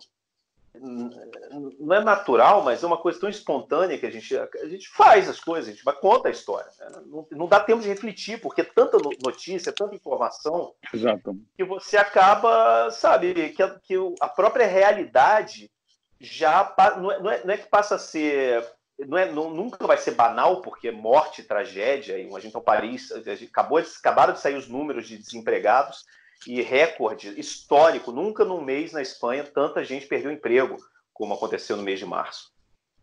não 0.82 1.96
é 1.96 2.04
natural, 2.04 2.64
mas 2.64 2.84
é 2.84 2.88
uma 2.88 2.98
coisa 2.98 3.20
tão 3.20 3.30
espontânea 3.30 3.98
que 3.98 4.06
a 4.06 4.12
gente, 4.12 4.36
a 4.38 4.68
gente 4.68 4.90
faz 4.90 5.30
as 5.30 5.40
coisas, 5.40 5.70
a 5.70 5.72
gente 5.72 5.84
vai 5.84 5.96
conta 5.96 6.28
a 6.28 6.32
história. 6.32 6.70
Né? 6.80 7.02
Não, 7.06 7.28
não, 7.32 7.48
dá 7.48 7.60
tempo 7.60 7.82
de 7.82 7.88
refletir, 7.88 8.40
porque 8.42 8.62
é 8.62 8.66
tanta 8.66 8.98
notícia, 9.24 9.72
tanta 9.72 9.96
informação, 9.96 10.74
Exato. 10.94 11.38
que 11.56 11.64
você 11.64 11.98
acaba, 11.98 12.90
sabe, 12.92 13.50
que 13.50 13.64
a, 13.64 13.80
que 13.80 13.96
a 14.20 14.28
própria 14.28 14.68
realidade 14.68 15.72
já 16.20 16.74
não 16.98 17.12
é, 17.12 17.20
não 17.20 17.32
é, 17.32 17.44
não 17.44 17.54
é 17.54 17.58
que 17.58 17.68
passa 17.68 17.96
a 17.96 18.00
ser 18.00 18.66
não 19.00 19.18
é, 19.18 19.30
não, 19.30 19.50
nunca 19.50 19.86
vai 19.86 19.98
ser 19.98 20.12
banal, 20.12 20.62
porque 20.62 20.90
morte, 20.90 21.44
tragédia, 21.44 22.18
e 22.18 22.34
a 22.34 22.40
gente 22.40 22.58
em 22.58 22.62
Paris, 22.62 23.12
acabou, 23.12 23.78
acabaram 23.78 24.34
de 24.34 24.40
sair 24.40 24.56
os 24.56 24.70
números 24.70 25.06
de 25.08 25.18
desempregados 25.18 26.06
e 26.48 26.62
recorde 26.62 27.40
histórico, 27.40 28.12
nunca 28.12 28.46
num 28.46 28.62
mês 28.62 28.92
na 28.92 29.02
Espanha 29.02 29.44
tanta 29.44 29.84
gente 29.84 30.08
perdeu 30.08 30.32
emprego, 30.32 30.78
como 31.14 31.34
aconteceu 31.34 31.76
no 31.78 31.84
mês 31.84 32.00
de 32.00 32.06
março. 32.06 32.52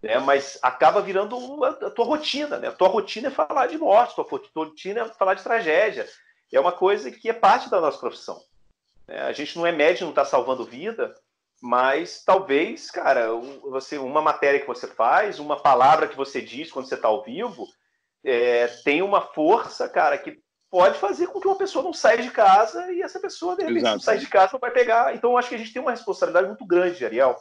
Né? 0.03 0.19
Mas 0.19 0.59
acaba 0.63 1.01
virando 1.01 1.65
a 1.65 1.91
tua 1.91 2.05
rotina, 2.05 2.59
né? 2.59 2.69
A 2.69 2.73
tua 2.73 2.89
rotina 2.89 3.29
é 3.29 3.31
falar 3.31 3.69
de 3.69 3.79
morte, 3.79 4.13
a 4.21 4.25
tua 4.25 4.41
rotina 4.55 5.03
é 5.03 5.09
falar 5.15 5.35
de 5.35 5.43
tragédia. 5.43 6.09
É 6.53 6.61
uma 6.61 6.73
coisa 6.73 7.11
que 7.11 7.31
é 7.31 7.33
parte 7.33 7.71
da 7.71 7.81
nossa 7.81 7.99
profissão. 7.99 8.41
Né? 9.07 9.21
A 9.23 9.33
gente 9.33 9.57
não 9.57 9.67
é 9.67 9.73
médico, 9.73 10.05
não 10.05 10.11
está 10.11 10.25
salvando 10.25 10.65
vida, 10.65 11.15
mas 11.63 12.25
talvez, 12.25 12.91
cara, 12.91 13.29
você 13.63 13.97
uma 13.97 14.21
matéria 14.21 14.61
que 14.61 14.67
você 14.67 14.89
faz, 14.89 15.39
uma 15.39 15.57
palavra 15.57 16.09
que 16.09 16.17
você 16.17 16.41
diz 16.41 16.73
quando 16.73 16.89
você 16.89 16.97
está 16.97 17.07
ao 17.07 17.23
vivo, 17.23 17.67
é, 18.25 18.67
tem 18.85 19.01
uma 19.01 19.21
força, 19.21 19.89
cara, 19.89 20.19
que 20.19 20.42
pode 20.73 20.99
fazer 20.99 21.27
com 21.27 21.39
que 21.39 21.47
uma 21.47 21.57
pessoa 21.57 21.85
não 21.85 21.93
saia 21.93 22.23
de 22.23 22.31
casa 22.31 22.91
e 22.91 23.03
essa 23.03 23.21
pessoa, 23.21 23.55
de 23.55 23.63
repente, 23.63 23.83
não 23.83 24.01
sai 24.01 24.17
de 24.17 24.27
casa, 24.27 24.57
vai 24.57 24.71
pegar. 24.71 25.15
Então, 25.15 25.33
eu 25.33 25.37
acho 25.37 25.51
que 25.51 25.55
a 25.55 25.59
gente 25.59 25.73
tem 25.73 25.83
uma 25.83 25.91
responsabilidade 25.91 26.49
muito 26.49 26.67
grande, 26.67 27.05
Ariel. 27.05 27.37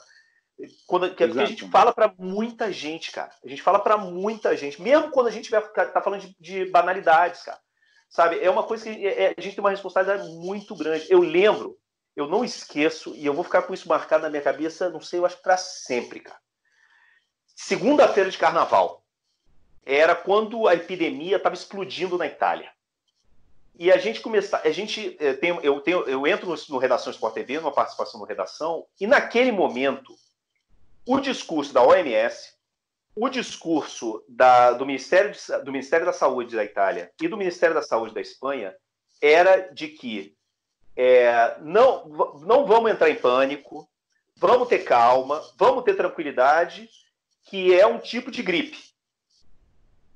Quando, 0.86 1.16
que, 1.16 1.24
é 1.24 1.28
a 1.28 1.46
gente 1.46 1.68
fala 1.70 1.94
para 1.94 2.14
muita 2.20 2.72
gente, 2.74 3.10
cara. 3.10 3.32
A 3.44 3.48
gente 3.48 3.62
fala 3.62 3.80
para 3.80 3.98
muita 3.98 4.56
gente, 4.58 4.82
mesmo 4.82 5.10
quando 5.12 5.28
a 5.28 5.32
gente 5.32 5.50
vai 5.50 5.62
tá 5.62 6.02
falando 6.02 6.20
de, 6.20 6.36
de 6.40 6.66
banalidades, 6.66 7.42
cara. 7.42 7.58
Sabe? 8.10 8.38
É 8.44 8.50
uma 8.50 8.64
coisa 8.64 8.84
que 8.84 9.08
é, 9.08 9.34
a 9.36 9.42
gente 9.42 9.56
tem 9.56 9.64
uma 9.64 9.72
responsabilidade 9.72 10.30
muito 10.34 10.76
grande. 10.76 11.08
Eu 11.10 11.22
lembro 11.22 11.80
eu 12.16 12.28
não 12.28 12.44
esqueço, 12.44 13.16
e 13.16 13.26
eu 13.26 13.34
vou 13.34 13.44
ficar 13.44 13.62
com 13.62 13.74
isso 13.74 13.88
marcado 13.88 14.24
na 14.24 14.30
minha 14.30 14.42
cabeça, 14.42 14.90
não 14.90 15.00
sei, 15.00 15.20
eu 15.20 15.26
acho 15.26 15.42
para 15.42 15.56
sempre, 15.56 16.20
cara. 16.20 16.40
Segunda-feira 17.56 18.30
de 18.30 18.38
carnaval. 18.38 19.06
Era 19.86 20.14
quando 20.14 20.68
a 20.68 20.74
epidemia 20.74 21.38
estava 21.38 21.56
explodindo 21.56 22.18
na 22.18 22.28
Itália. 22.28 22.70
E 23.78 23.92
a 23.92 23.98
gente 23.98 24.22
começa, 24.22 24.62
a 24.64 24.72
gente 24.72 25.18
eh, 25.20 25.34
tem, 25.34 25.58
eu 25.64 25.80
tenho, 25.82 26.02
eu 26.02 26.28
entro 26.28 26.48
no, 26.48 26.56
no 26.70 26.78
Redação 26.78 27.12
Sport 27.12 27.34
TV, 27.34 27.60
numa 27.60 27.72
participação 27.72 28.20
no 28.20 28.26
Redação, 28.26 28.86
e 29.00 29.08
naquele 29.08 29.52
momento 29.52 30.14
o 31.06 31.20
discurso 31.20 31.74
da 31.74 31.82
OMS, 31.82 32.54
o 33.16 33.30
discurso 33.30 34.24
da, 34.28 34.72
do, 34.72 34.86
Ministério 34.86 35.32
de, 35.32 35.64
do 35.64 35.72
Ministério 35.72 36.06
da 36.06 36.14
Saúde 36.14 36.56
da 36.56 36.64
Itália 36.64 37.12
e 37.22 37.28
do 37.28 37.38
Ministério 37.38 37.76
da 37.76 37.82
Saúde 37.82 38.14
da 38.14 38.22
Espanha 38.22 38.76
era 39.22 39.74
de 39.74 39.88
que 39.88 40.36
é, 40.96 41.58
não, 41.62 42.06
não 42.42 42.66
vamos 42.66 42.92
entrar 42.92 43.10
em 43.10 43.16
pânico, 43.16 43.90
vamos 44.36 44.68
ter 44.68 44.80
calma, 44.80 45.42
vamos 45.58 45.84
ter 45.84 45.96
tranquilidade, 45.96 46.90
que 47.46 47.74
é 47.74 47.86
um 47.86 48.00
tipo 48.00 48.32
de 48.32 48.44
gripe. 48.44 48.91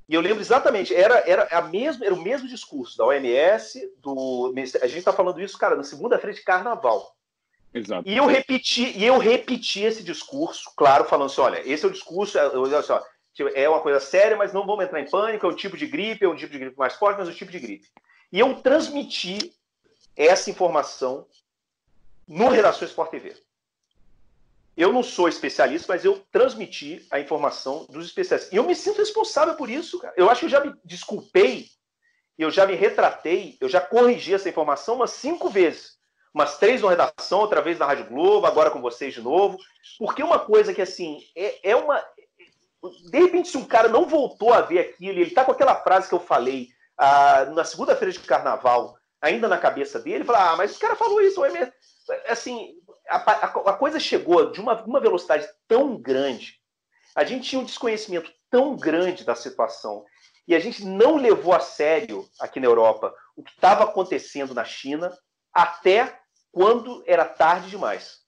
E 0.07 0.13
eu 0.13 0.21
lembro 0.21 0.39
exatamente, 0.39 0.93
era, 0.93 1.23
era, 1.27 1.47
a 1.51 1.61
mesma, 1.63 2.05
era 2.05 2.13
o 2.13 2.21
mesmo 2.21 2.47
discurso 2.47 2.97
da 2.97 3.05
OMS, 3.05 3.91
do, 3.97 4.53
a 4.55 4.87
gente 4.87 4.99
está 4.99 5.11
falando 5.11 5.41
isso, 5.41 5.57
cara, 5.57 5.75
na 5.75 5.83
segunda-feira 5.83 6.35
de 6.35 6.43
carnaval. 6.43 7.15
Exato. 7.73 8.07
E 8.07 8.15
eu 8.15 8.25
repeti, 8.25 8.93
e 8.95 9.03
eu 9.03 9.17
repeti 9.17 9.81
esse 9.81 10.03
discurso, 10.03 10.71
claro, 10.77 11.05
falando 11.05 11.25
assim: 11.25 11.41
olha, 11.41 11.61
esse 11.67 11.83
é 11.83 11.87
o 11.87 11.91
discurso, 11.91 12.37
olha 12.37 12.81
só, 12.83 13.03
é 13.53 13.67
uma 13.67 13.81
coisa 13.81 13.99
séria, 13.99 14.37
mas 14.37 14.53
não 14.53 14.65
vamos 14.65 14.85
entrar 14.85 15.01
em 15.01 15.09
pânico, 15.09 15.45
é 15.45 15.49
um 15.49 15.55
tipo 15.55 15.75
de 15.75 15.87
gripe, 15.87 16.23
é 16.23 16.29
um 16.29 16.35
tipo 16.35 16.53
de 16.53 16.59
gripe 16.59 16.77
mais 16.77 16.93
forte, 16.93 17.17
mas 17.17 17.27
é 17.27 17.31
um 17.31 17.35
tipo 17.35 17.51
de 17.51 17.59
gripe. 17.59 17.87
E 18.31 18.39
eu 18.39 18.55
transmiti 18.61 19.53
essa 20.15 20.49
informação 20.49 21.27
no 22.27 22.47
Redações 22.47 22.91
Sport 22.91 23.11
TV. 23.11 23.35
Eu 24.77 24.91
não 24.91 25.01
sou 25.01 25.29
especialista, 25.29 25.93
mas 25.93 26.03
eu 26.03 26.19
transmiti 26.31 27.05
a 27.09 27.19
informação 27.19 27.85
dos 27.89 28.05
especialistas. 28.05 28.51
E 28.51 28.57
eu 28.57 28.63
me 28.63 28.75
sinto 28.75 28.97
responsável 28.97 29.55
por 29.55 29.69
isso, 29.69 29.99
cara. 29.99 30.13
Eu 30.17 30.29
acho 30.29 30.41
que 30.41 30.45
eu 30.45 30.49
já 30.49 30.59
me 30.59 30.73
desculpei, 30.83 31.67
eu 32.37 32.51
já 32.51 32.65
me 32.65 32.75
retratei, 32.75 33.57
eu 33.61 33.69
já 33.69 33.79
corrigi 33.79 34.33
essa 34.33 34.49
informação 34.49 34.95
umas 34.95 35.11
cinco 35.11 35.49
vezes. 35.49 35.95
Umas 36.33 36.57
três 36.57 36.81
na 36.81 36.89
redação, 36.89 37.39
outra 37.39 37.61
vez 37.61 37.79
na 37.79 37.85
Rádio 37.85 38.07
Globo, 38.07 38.45
agora 38.45 38.69
com 38.69 38.81
vocês 38.81 39.13
de 39.13 39.21
novo. 39.21 39.57
Porque 39.97 40.21
uma 40.21 40.39
coisa 40.39 40.73
que, 40.73 40.81
assim, 40.81 41.19
é, 41.33 41.71
é 41.71 41.75
uma. 41.75 42.03
De 43.09 43.17
repente, 43.17 43.47
se 43.47 43.57
um 43.57 43.63
cara 43.63 43.87
não 43.87 44.05
voltou 44.05 44.53
a 44.53 44.59
ver 44.59 44.79
aquilo, 44.79 45.17
ele 45.17 45.31
tá 45.31 45.45
com 45.45 45.53
aquela 45.53 45.75
frase 45.75 46.09
que 46.09 46.13
eu 46.13 46.19
falei 46.19 46.67
ah, 46.97 47.45
na 47.53 47.63
segunda-feira 47.63 48.11
de 48.11 48.19
carnaval, 48.19 48.97
ainda 49.21 49.47
na 49.47 49.57
cabeça 49.57 49.99
dele, 49.99 50.23
falar, 50.23 50.51
ah, 50.51 50.55
mas 50.57 50.75
o 50.75 50.79
cara 50.79 50.95
falou 50.95 51.21
isso, 51.21 51.41
assim, 52.27 52.75
a, 53.09 53.17
a, 53.17 53.45
a, 53.71 53.73
coisa 53.73 53.99
chegou 53.99 54.51
de 54.51 54.59
uma, 54.59 54.81
uma 54.83 54.99
velocidade 54.99 55.47
tão 55.67 55.97
grande, 55.97 56.59
a 57.15 57.23
gente 57.23 57.49
tinha 57.49 57.61
um 57.61 57.65
desconhecimento 57.65 58.31
tão 58.49 58.75
grande 58.75 59.23
da 59.23 59.35
situação, 59.35 60.05
e 60.47 60.55
a 60.55 60.59
gente 60.59 60.85
não 60.85 61.17
levou 61.17 61.53
a 61.53 61.59
sério 61.59 62.27
aqui 62.39 62.59
na 62.59 62.67
Europa 62.67 63.13
o 63.35 63.43
que 63.43 63.51
estava 63.51 63.83
acontecendo 63.83 64.53
na 64.53 64.63
China 64.63 65.15
até 65.53 66.19
quando 66.51 67.03
era 67.07 67.25
tarde 67.25 67.69
demais. 67.69 68.19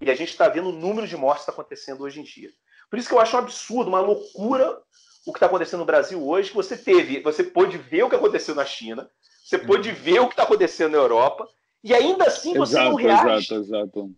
E 0.00 0.10
a 0.10 0.14
gente 0.14 0.30
está 0.30 0.48
vendo 0.48 0.70
o 0.70 0.72
número 0.72 1.06
de 1.06 1.16
mortes 1.16 1.44
que 1.44 1.50
está 1.50 1.60
acontecendo 1.60 2.02
hoje 2.02 2.20
em 2.20 2.24
dia. 2.24 2.50
Por 2.88 2.98
isso 2.98 3.08
que 3.08 3.14
eu 3.14 3.20
acho 3.20 3.36
um 3.36 3.40
absurdo, 3.40 3.88
uma 3.88 4.00
loucura 4.00 4.80
o 5.26 5.32
que 5.32 5.36
está 5.36 5.46
acontecendo 5.46 5.80
no 5.80 5.86
Brasil 5.86 6.26
hoje, 6.26 6.50
que 6.50 6.56
você 6.56 6.76
teve, 6.76 7.20
você 7.20 7.44
pôde 7.44 7.76
ver 7.76 8.02
o 8.02 8.08
que 8.08 8.16
aconteceu 8.16 8.54
na 8.54 8.64
China, 8.64 9.10
você 9.44 9.58
pode 9.58 9.92
ver 9.92 10.20
o 10.20 10.26
que 10.26 10.32
está 10.32 10.44
acontecendo 10.44 10.92
na 10.92 10.98
Europa 10.98 11.48
e 11.82 11.94
ainda 11.94 12.24
assim 12.24 12.54
você 12.54 12.74
exato, 12.74 12.90
não 12.90 12.96
reage. 12.96 13.22
Exato, 13.22 13.54
exato. 13.54 14.14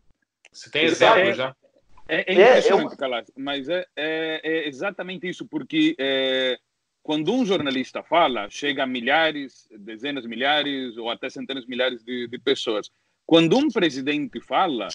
Você 0.53 0.71
tem 0.71 0.85
exemplo 0.85 1.19
é, 1.19 1.35
já? 1.35 1.57
É, 2.09 2.17
é, 2.17 2.35
é 2.35 2.49
impressionante, 2.49 3.31
é, 3.31 3.41
mas 3.41 3.69
é, 3.69 3.87
é, 3.97 4.41
é, 4.43 4.69
exatamente 4.69 5.29
isso, 5.29 5.47
porque 5.47 5.95
é, 5.99 6.59
quando 7.03 7.33
um 7.33 7.45
jornalista 7.45 8.03
fala, 8.03 8.49
chega 8.51 8.83
a 8.83 8.87
milhares, 8.87 9.67
dezenas 9.71 10.23
de 10.25 10.29
milhares 10.29 10.97
ou 10.97 11.11
até 11.11 11.31
centenas 11.31 11.65
de 11.65 11.71
milhares 11.71 12.03
de, 12.05 12.29
de 12.29 12.39
pessoas. 12.39 12.91
quando 13.25 13.57
um 13.57 13.69
presidente 13.69 14.41
fala, 14.41 14.89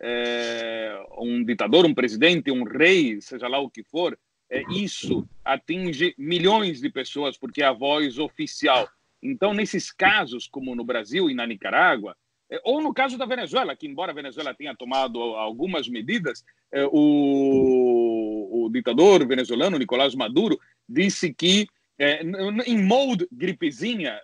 é, 0.00 0.98
um 1.18 1.44
ditador, 1.44 1.84
um 1.84 1.94
presidente, 1.94 2.50
um 2.50 2.64
rei, 2.64 3.20
seja 3.20 3.48
lá 3.48 3.58
o 3.58 3.70
que 3.70 3.84
for, 3.84 4.18
é, 4.50 4.62
isso 4.70 5.26
atinge 5.44 6.14
milhões 6.18 6.80
de 6.80 6.90
pessoas 6.90 7.38
porque 7.38 7.62
é 7.62 7.66
a 7.66 7.72
voz 7.72 8.18
oficial. 8.18 8.88
Então, 9.22 9.54
nesses 9.54 9.90
casos, 9.90 10.48
como 10.48 10.74
no 10.74 10.84
Brasil 10.84 11.30
e 11.30 11.34
na 11.34 11.46
Nicarágua, 11.46 12.16
é, 12.52 12.60
ou 12.64 12.82
no 12.82 12.92
caso 12.92 13.16
da 13.16 13.24
Venezuela, 13.24 13.74
que 13.74 13.86
embora 13.86 14.12
a 14.12 14.14
Venezuela 14.14 14.52
tenha 14.52 14.76
tomado 14.76 15.18
algumas 15.18 15.88
medidas, 15.88 16.44
é, 16.70 16.84
o, 16.84 18.66
o 18.66 18.70
ditador 18.70 19.26
venezuelano 19.26 19.78
Nicolás 19.78 20.14
Maduro 20.14 20.60
disse 20.86 21.32
que 21.32 21.66
é, 21.98 22.22
em 22.66 22.82
mode 22.82 23.28
gripezinha, 23.30 24.20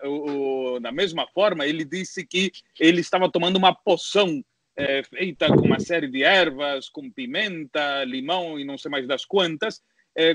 da 0.82 0.90
mesma 0.90 1.28
forma, 1.28 1.64
ele 1.64 1.84
disse 1.84 2.26
que 2.26 2.50
ele 2.80 3.00
estava 3.00 3.30
tomando 3.30 3.56
uma 3.56 3.72
poção 3.72 4.42
feita 5.10 5.48
com 5.48 5.66
uma 5.66 5.78
série 5.78 6.08
de 6.08 6.24
ervas, 6.24 6.88
com 6.88 7.10
pimenta, 7.10 8.02
limão 8.04 8.58
e 8.58 8.64
não 8.64 8.76
sei 8.76 8.90
mais 8.90 9.06
das 9.06 9.24
quantas, 9.24 9.80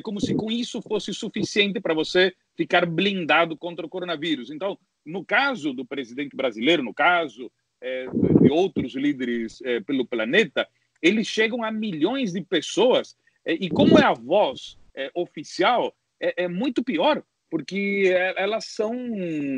como 0.04 0.22
se 0.22 0.34
com 0.36 0.50
isso 0.50 0.82
fosse 0.82 1.14
suficiente 1.14 1.82
para 1.82 1.94
você 1.94 2.34
ficar 2.56 2.86
blindado 2.86 3.58
contra 3.58 3.86
o 3.86 3.90
coronavírus. 3.90 4.50
Então, 4.50 4.78
no 5.06 5.26
caso 5.26 5.74
do 5.74 5.86
presidente 5.86 6.36
brasileiro, 6.36 6.84
no 6.84 6.94
caso 6.94 7.52
é, 7.82 8.08
de 8.42 8.50
outros 8.50 8.96
líderes 8.96 9.62
é, 9.64 9.80
pelo 9.82 10.06
planeta, 10.06 10.68
eles 11.02 11.28
chegam 11.28 11.64
a 11.64 11.72
milhões 11.72 12.32
de 12.32 12.42
pessoas 12.42 13.18
é, 13.46 13.54
e 13.54 13.70
como 13.70 14.00
é 14.00 14.04
a 14.04 14.14
voz 14.14 14.78
é, 14.96 15.12
oficial, 15.14 15.94
é, 16.20 16.44
é, 16.44 16.48
muito 16.48 16.84
pior, 16.84 17.22
porque 17.50 18.12
elas 18.36 18.66
são 18.66 18.96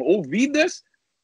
ouvidas 0.02 0.84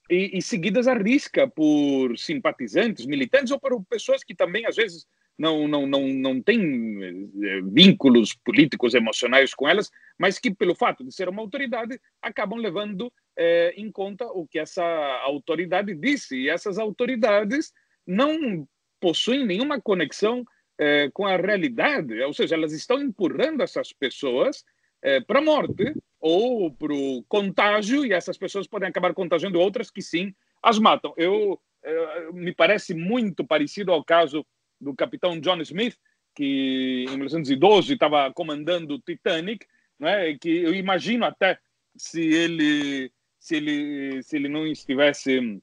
e, 0.09 0.37
e 0.37 0.41
seguidas 0.41 0.87
à 0.87 0.93
risca 0.93 1.47
por 1.47 2.17
simpatizantes, 2.17 3.05
militantes 3.05 3.51
ou 3.51 3.59
por 3.59 3.83
pessoas 3.85 4.23
que 4.23 4.35
também 4.35 4.65
às 4.65 4.75
vezes 4.75 5.05
não, 5.41 5.67
não, 5.67 5.87
não, 5.87 6.07
não 6.07 6.39
tem 6.39 6.61
eh, 7.03 7.61
vínculos 7.63 8.31
políticos, 8.45 8.93
emocionais 8.93 9.55
com 9.55 9.67
elas, 9.67 9.89
mas 10.15 10.37
que, 10.37 10.53
pelo 10.53 10.75
fato 10.75 11.03
de 11.03 11.11
ser 11.11 11.27
uma 11.27 11.41
autoridade, 11.41 11.99
acabam 12.21 12.59
levando 12.59 13.11
é, 13.35 13.73
em 13.75 13.91
conta 13.91 14.23
o 14.27 14.45
que 14.45 14.59
essa 14.59 14.83
autoridade 15.23 15.95
disse. 15.95 16.35
E 16.37 16.47
essas 16.47 16.77
autoridades 16.77 17.73
não 18.05 18.67
possuem 18.99 19.43
nenhuma 19.43 19.81
conexão 19.81 20.45
é, 20.77 21.09
com 21.11 21.25
a 21.25 21.37
realidade, 21.37 22.21
ou 22.21 22.33
seja, 22.33 22.53
elas 22.53 22.71
estão 22.71 23.01
empurrando 23.01 23.63
essas 23.63 23.91
pessoas 23.91 24.63
para 25.25 25.39
a 25.39 25.43
morte 25.43 25.95
ou 26.19 26.71
para 26.71 26.93
o 26.93 27.23
contágio, 27.27 28.05
e 28.05 28.13
essas 28.13 28.37
pessoas 28.37 28.67
podem 28.67 28.87
acabar 28.87 29.15
contagiando 29.15 29.59
outras 29.59 29.89
que 29.89 30.03
sim 30.03 30.31
as 30.61 30.77
matam. 30.77 31.11
Eu, 31.17 31.59
me 32.31 32.53
parece 32.53 32.93
muito 32.93 33.43
parecido 33.43 33.91
ao 33.91 34.03
caso 34.03 34.45
do 34.81 34.95
capitão 34.95 35.39
John 35.39 35.61
Smith, 35.61 35.95
que 36.35 37.05
em 37.07 37.15
1912 37.15 37.93
estava 37.93 38.31
comandando 38.33 38.95
o 38.95 38.99
Titanic, 38.99 39.65
né? 39.99 40.35
que 40.39 40.49
eu 40.49 40.73
imagino 40.73 41.25
até 41.25 41.59
se 41.95 42.21
ele 42.21 43.11
se 43.39 43.55
ele 43.55 44.23
se 44.23 44.35
ele 44.35 44.47
não 44.47 44.65
estivesse 44.65 45.61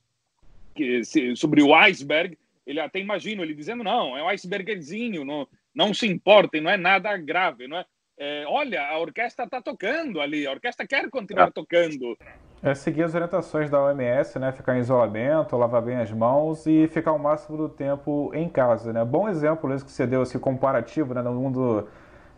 que, 0.74 1.04
se, 1.04 1.34
sobre 1.36 1.62
o 1.62 1.74
iceberg, 1.74 2.38
ele 2.66 2.80
até 2.80 3.00
imagino 3.00 3.42
ele 3.42 3.54
dizendo 3.54 3.82
não, 3.82 4.16
é 4.16 4.22
um 4.22 4.28
icebergzinho, 4.28 5.24
não 5.24 5.48
não 5.74 5.94
se 5.94 6.06
importem, 6.06 6.60
não 6.60 6.70
é 6.70 6.76
nada 6.76 7.16
grave, 7.16 7.68
não 7.68 7.78
é? 7.78 7.86
é 8.18 8.44
olha, 8.46 8.86
a 8.86 8.98
orquestra 8.98 9.44
está 9.44 9.60
tocando 9.60 10.20
ali, 10.20 10.46
a 10.46 10.50
orquestra 10.50 10.86
quer 10.86 11.08
continuar 11.08 11.48
é. 11.48 11.50
tocando. 11.50 12.16
É 12.60 12.74
seguir 12.74 13.04
as 13.04 13.14
orientações 13.14 13.70
da 13.70 13.80
OMS, 13.80 14.36
né? 14.38 14.50
Ficar 14.50 14.76
em 14.76 14.80
isolamento, 14.80 15.56
lavar 15.56 15.80
bem 15.80 15.96
as 15.96 16.10
mãos 16.10 16.66
e 16.66 16.88
ficar 16.88 17.12
o 17.12 17.18
máximo 17.18 17.56
do 17.56 17.68
tempo 17.68 18.32
em 18.34 18.48
casa, 18.48 18.92
né? 18.92 19.04
Bom 19.04 19.28
exemplo 19.28 19.72
esse 19.72 19.84
que 19.84 19.92
você 19.92 20.06
deu, 20.06 20.22
esse 20.22 20.38
comparativo, 20.38 21.14
né? 21.14 21.22
No 21.22 21.32
mundo... 21.34 21.86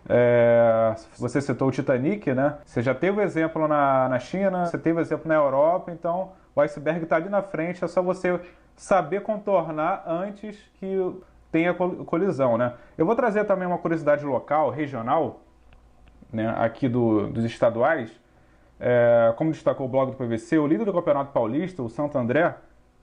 É... 0.09 0.95
você 1.19 1.41
citou 1.41 1.69
o 1.69 1.71
Titanic, 1.71 2.35
né? 2.35 2.59
Você 2.67 2.83
já 2.83 2.95
teve 2.95 3.19
o 3.19 3.23
exemplo 3.23 3.67
na, 3.67 4.09
na 4.11 4.19
China, 4.19 4.67
você 4.67 4.77
teve 4.77 4.99
o 4.99 5.01
exemplo 5.01 5.27
na 5.27 5.35
Europa, 5.35 5.91
então 5.91 6.33
o 6.55 6.61
iceberg 6.61 7.05
está 7.05 7.17
ali 7.17 7.29
na 7.31 7.43
frente, 7.43 7.83
é 7.83 7.89
só 7.89 8.03
você 8.03 8.39
saber 8.77 9.23
contornar 9.23 10.05
antes 10.07 10.59
que 10.75 11.23
tenha 11.51 11.73
colisão, 11.75 12.59
né? 12.59 12.75
Eu 12.97 13.07
vou 13.07 13.17
trazer 13.17 13.45
também 13.45 13.67
uma 13.67 13.79
curiosidade 13.79 14.25
local, 14.25 14.71
regional, 14.71 15.41
né? 16.31 16.55
Aqui 16.59 16.89
do, 16.89 17.27
dos 17.29 17.45
estaduais, 17.45 18.11
é, 18.81 19.33
como 19.37 19.53
destacou 19.53 19.87
o 19.87 19.88
blog 19.88 20.12
do 20.12 20.16
PVC, 20.16 20.59
o 20.59 20.66
líder 20.66 20.87
do 20.87 20.93
Campeonato 20.93 21.33
Paulista, 21.33 21.83
o 21.83 21.88
Santo 21.88 22.16
André, 22.16 22.55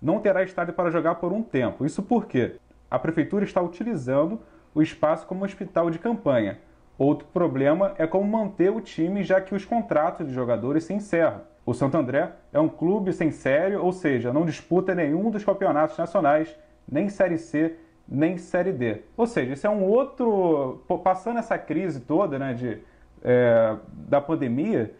não 0.02 0.20
terá 0.20 0.44
estádio 0.44 0.74
para 0.74 0.90
jogar 0.90 1.16
por 1.16 1.32
um 1.32 1.44
tempo. 1.44 1.86
Isso 1.86 2.02
porque 2.02 2.56
a 2.90 2.98
prefeitura 2.98 3.46
está 3.46 3.62
utilizando 3.62 4.40
o 4.74 4.82
espaço 4.82 5.26
como 5.28 5.46
hospital 5.46 5.90
de 5.90 6.00
campanha. 6.00 6.60
Outro 6.98 7.28
problema 7.28 7.94
é 7.98 8.08
como 8.08 8.28
manter 8.28 8.72
o 8.72 8.82
time, 8.82 9.24
já 9.24 9.40
que 9.40 9.54
os 9.54 9.64
contratos 9.64 10.28
de 10.28 10.34
jogadores 10.34 10.84
se 10.84 10.94
encerram. 10.94 11.42
O 11.64 11.74
Santo 11.74 11.98
André 11.98 12.32
é 12.52 12.60
um 12.60 12.70
clube 12.70 13.14
sem 13.14 13.30
série, 13.30 13.76
ou 13.76 13.92
seja, 13.92 14.34
não 14.34 14.46
disputa 14.46 14.96
nenhum 14.96 15.30
dos 15.30 15.44
campeonatos 15.44 15.98
nacionais, 15.98 16.56
nem 16.90 17.10
Série 17.10 17.38
C, 17.38 17.76
nem 18.08 18.38
Série 18.38 18.72
D. 18.72 19.02
Ou 19.16 19.28
seja, 19.28 19.54
isso 19.54 19.68
é 19.68 19.70
um 19.70 19.84
outro. 19.84 20.82
Passando 21.04 21.40
essa 21.40 21.58
crise 21.58 22.00
toda 22.00 22.40
né, 22.40 22.54
de, 22.54 22.80
é, 23.22 23.76
da 23.92 24.22
pandemia, 24.22 24.94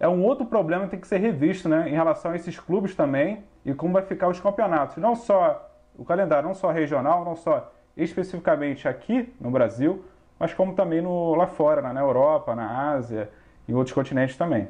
é 0.00 0.08
um 0.08 0.22
outro 0.24 0.46
problema 0.46 0.84
que 0.84 0.92
tem 0.92 1.00
que 1.00 1.08
ser 1.08 1.18
revisto 1.18 1.68
né, 1.68 1.88
em 1.88 1.92
relação 1.92 2.30
a 2.30 2.36
esses 2.36 2.58
clubes 2.58 2.94
também 2.94 3.42
e 3.64 3.74
como 3.74 3.92
vai 3.92 4.02
ficar 4.02 4.28
os 4.28 4.40
campeonatos. 4.40 4.96
Não 4.96 5.16
só 5.16 5.70
o 5.96 6.04
calendário, 6.04 6.46
não 6.46 6.54
só 6.54 6.70
regional, 6.70 7.24
não 7.24 7.34
só 7.34 7.72
especificamente 7.96 8.86
aqui 8.86 9.32
no 9.40 9.50
Brasil, 9.50 10.04
mas 10.38 10.54
como 10.54 10.72
também 10.74 11.00
no, 11.00 11.34
lá 11.34 11.48
fora, 11.48 11.82
na, 11.82 11.92
na 11.92 12.00
Europa, 12.00 12.54
na 12.54 12.92
Ásia 12.92 13.28
e 13.66 13.74
outros 13.74 13.92
continentes 13.92 14.36
também. 14.36 14.68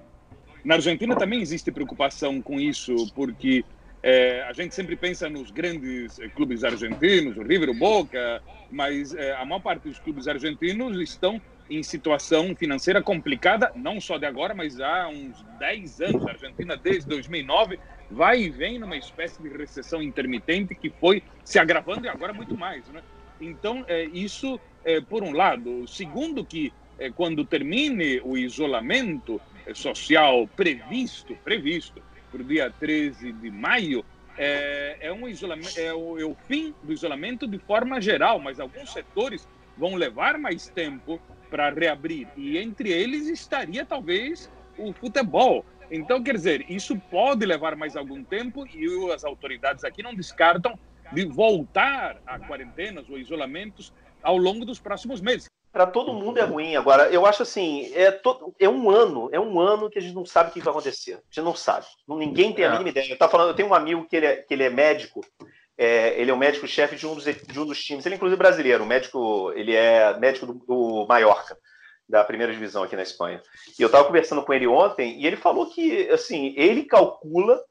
Na 0.65 0.77
Argentina 0.77 1.15
também 1.15 1.41
existe 1.41 1.71
preocupação 1.71 2.41
com 2.41 2.59
isso, 2.59 2.95
porque 3.15 3.65
é, 4.03 4.43
a 4.43 4.53
gente 4.53 4.75
sempre 4.75 4.97
pensa 4.97 5.29
nos 5.29 5.51
grandes 5.51 6.19
é, 6.19 6.29
clubes 6.29 6.65
argentinos, 6.65 7.37
o 7.37 7.43
River, 7.43 7.69
o 7.71 7.75
Boca, 7.75 8.43
mas 8.71 9.15
é, 9.15 9.35
a 9.35 9.45
maior 9.45 9.61
parte 9.61 9.89
dos 9.89 9.99
clubes 9.99 10.27
argentinos 10.27 10.99
estão 11.01 11.41
em 11.71 11.83
situação 11.83 12.55
financeira 12.57 13.03
complicada, 13.03 13.73
não 13.75 14.01
só 14.01 14.19
de 14.19 14.27
agora, 14.27 14.55
mas 14.55 14.81
há 14.81 15.09
uns 15.09 15.43
10 15.59 16.01
anos. 16.01 16.27
A 16.27 16.31
Argentina, 16.31 16.77
desde 16.77 17.09
2009, 17.09 17.79
vai 18.11 18.43
e 18.43 18.51
vem 18.51 18.79
numa 18.79 18.97
espécie 18.97 19.43
de 19.43 19.49
recessão 19.49 20.03
intermitente 20.03 20.75
que 20.75 20.91
foi 20.91 21.23
se 21.45 21.59
agravando 21.59 22.07
e 22.07 22.09
agora 22.09 22.33
muito 22.33 22.57
mais. 22.57 22.87
Né? 22.89 23.03
Então, 23.41 23.85
é, 23.87 24.05
isso, 24.05 24.59
é, 24.85 25.01
por 25.01 25.23
um 25.23 25.33
lado. 25.33 25.87
Segundo, 25.87 26.45
que 26.45 26.73
é, 26.99 27.11
quando 27.11 27.45
termine 27.45 28.21
o 28.25 28.37
isolamento 28.37 29.41
é, 29.67 29.75
social 29.75 30.49
previsto, 30.57 31.37
previsto 31.45 32.03
para 32.31 32.43
o 32.43 32.45
dia 32.45 32.73
13 32.79 33.33
de 33.33 33.51
maio, 33.51 34.05
é, 34.37 34.97
é, 35.01 35.13
um 35.13 35.29
isolamento, 35.29 35.79
é 35.79 35.93
o, 35.93 36.19
é 36.19 36.25
o 36.25 36.35
fim 36.47 36.75
do 36.83 36.93
isolamento 36.93 37.47
de 37.47 37.59
forma 37.59 38.01
geral, 38.01 38.39
mas 38.39 38.61
alguns 38.61 38.93
setores 38.93 39.47
vão 39.77 39.95
levar 39.95 40.39
mais 40.39 40.69
tempo 40.69 41.21
para 41.51 41.71
reabrir. 41.71 42.29
E 42.37 42.59
entre 42.59 42.91
eles 42.91 43.27
estaria 43.29 43.85
talvez 43.85 44.51
o 44.77 44.93
futebol. 44.93 45.65
Então, 45.91 46.23
quer 46.23 46.35
dizer, 46.35 46.71
isso 46.71 46.97
pode 47.11 47.47
levar 47.47 47.75
mais 47.75 47.97
algum 47.97 48.23
tempo 48.23 48.67
e 48.67 49.13
as 49.13 49.25
autoridades 49.25 49.85
aqui 49.85 50.03
não 50.03 50.15
descartam 50.15 50.79
de 51.13 51.25
voltar 51.25 52.21
a 52.27 52.39
quarentenas 52.39 53.09
ou 53.09 53.19
isolamentos 53.19 53.93
ao 54.23 54.37
longo 54.37 54.65
dos 54.65 54.79
próximos 54.79 55.21
meses. 55.21 55.49
Para 55.73 55.87
todo 55.87 56.13
mundo 56.13 56.39
é 56.39 56.43
ruim. 56.43 56.77
Agora, 56.77 57.09
eu 57.11 57.27
acho 57.27 57.43
assim, 57.43 57.93
é, 57.95 58.11
to... 58.11 58.55
é 58.59 58.69
um 58.69 58.91
ano, 58.91 59.29
é 59.33 59.39
um 59.39 59.61
ano 59.61 59.91
que 59.91 59.99
a 59.99 60.03
gente 60.03 60.15
não 60.15 60.25
sabe 60.25 60.51
o 60.51 60.53
que 60.53 60.61
vai 60.61 60.73
acontecer. 60.73 61.15
A 61.15 61.21
gente 61.31 61.45
não 61.45 61.55
sabe. 61.55 61.87
Ninguém 62.09 62.53
tem 62.53 62.65
a 62.65 62.69
é. 62.69 62.71
mínima 62.73 62.89
ideia. 62.89 63.17
Eu, 63.19 63.29
falando, 63.29 63.49
eu 63.49 63.55
tenho 63.55 63.69
um 63.69 63.75
amigo 63.75 64.07
que 64.07 64.17
ele 64.17 64.27
é, 64.27 64.37
que 64.37 64.55
ele 64.55 64.65
é 64.65 64.71
médico 64.71 65.25
é, 65.79 66.21
ele 66.21 66.31
é 66.31 66.35
o 66.35 66.39
médico-chefe 66.39 66.97
de, 66.97 67.07
um 67.07 67.17
de 67.17 67.61
um 67.61 67.65
dos 67.65 67.83
times. 67.83 68.05
Ele 68.05 68.15
é 68.15 68.17
inclusive 68.17 68.37
brasileiro, 68.37 68.85
médico, 68.85 69.53
ele 69.55 69.75
é 69.75 70.19
médico 70.19 70.47
do, 70.47 70.55
do 70.55 71.07
Mallorca, 71.07 71.57
da 72.09 72.25
primeira 72.25 72.53
divisão 72.53 72.83
aqui 72.83 72.97
na 72.97 73.03
Espanha. 73.03 73.41
E 73.79 73.83
eu 73.83 73.87
estava 73.87 74.05
conversando 74.05 74.43
com 74.43 74.53
ele 74.53 74.67
ontem 74.67 75.21
e 75.21 75.27
ele 75.27 75.37
falou 75.37 75.71
que, 75.71 76.11
assim, 76.11 76.53
ele 76.57 76.85
calcula 76.85 77.63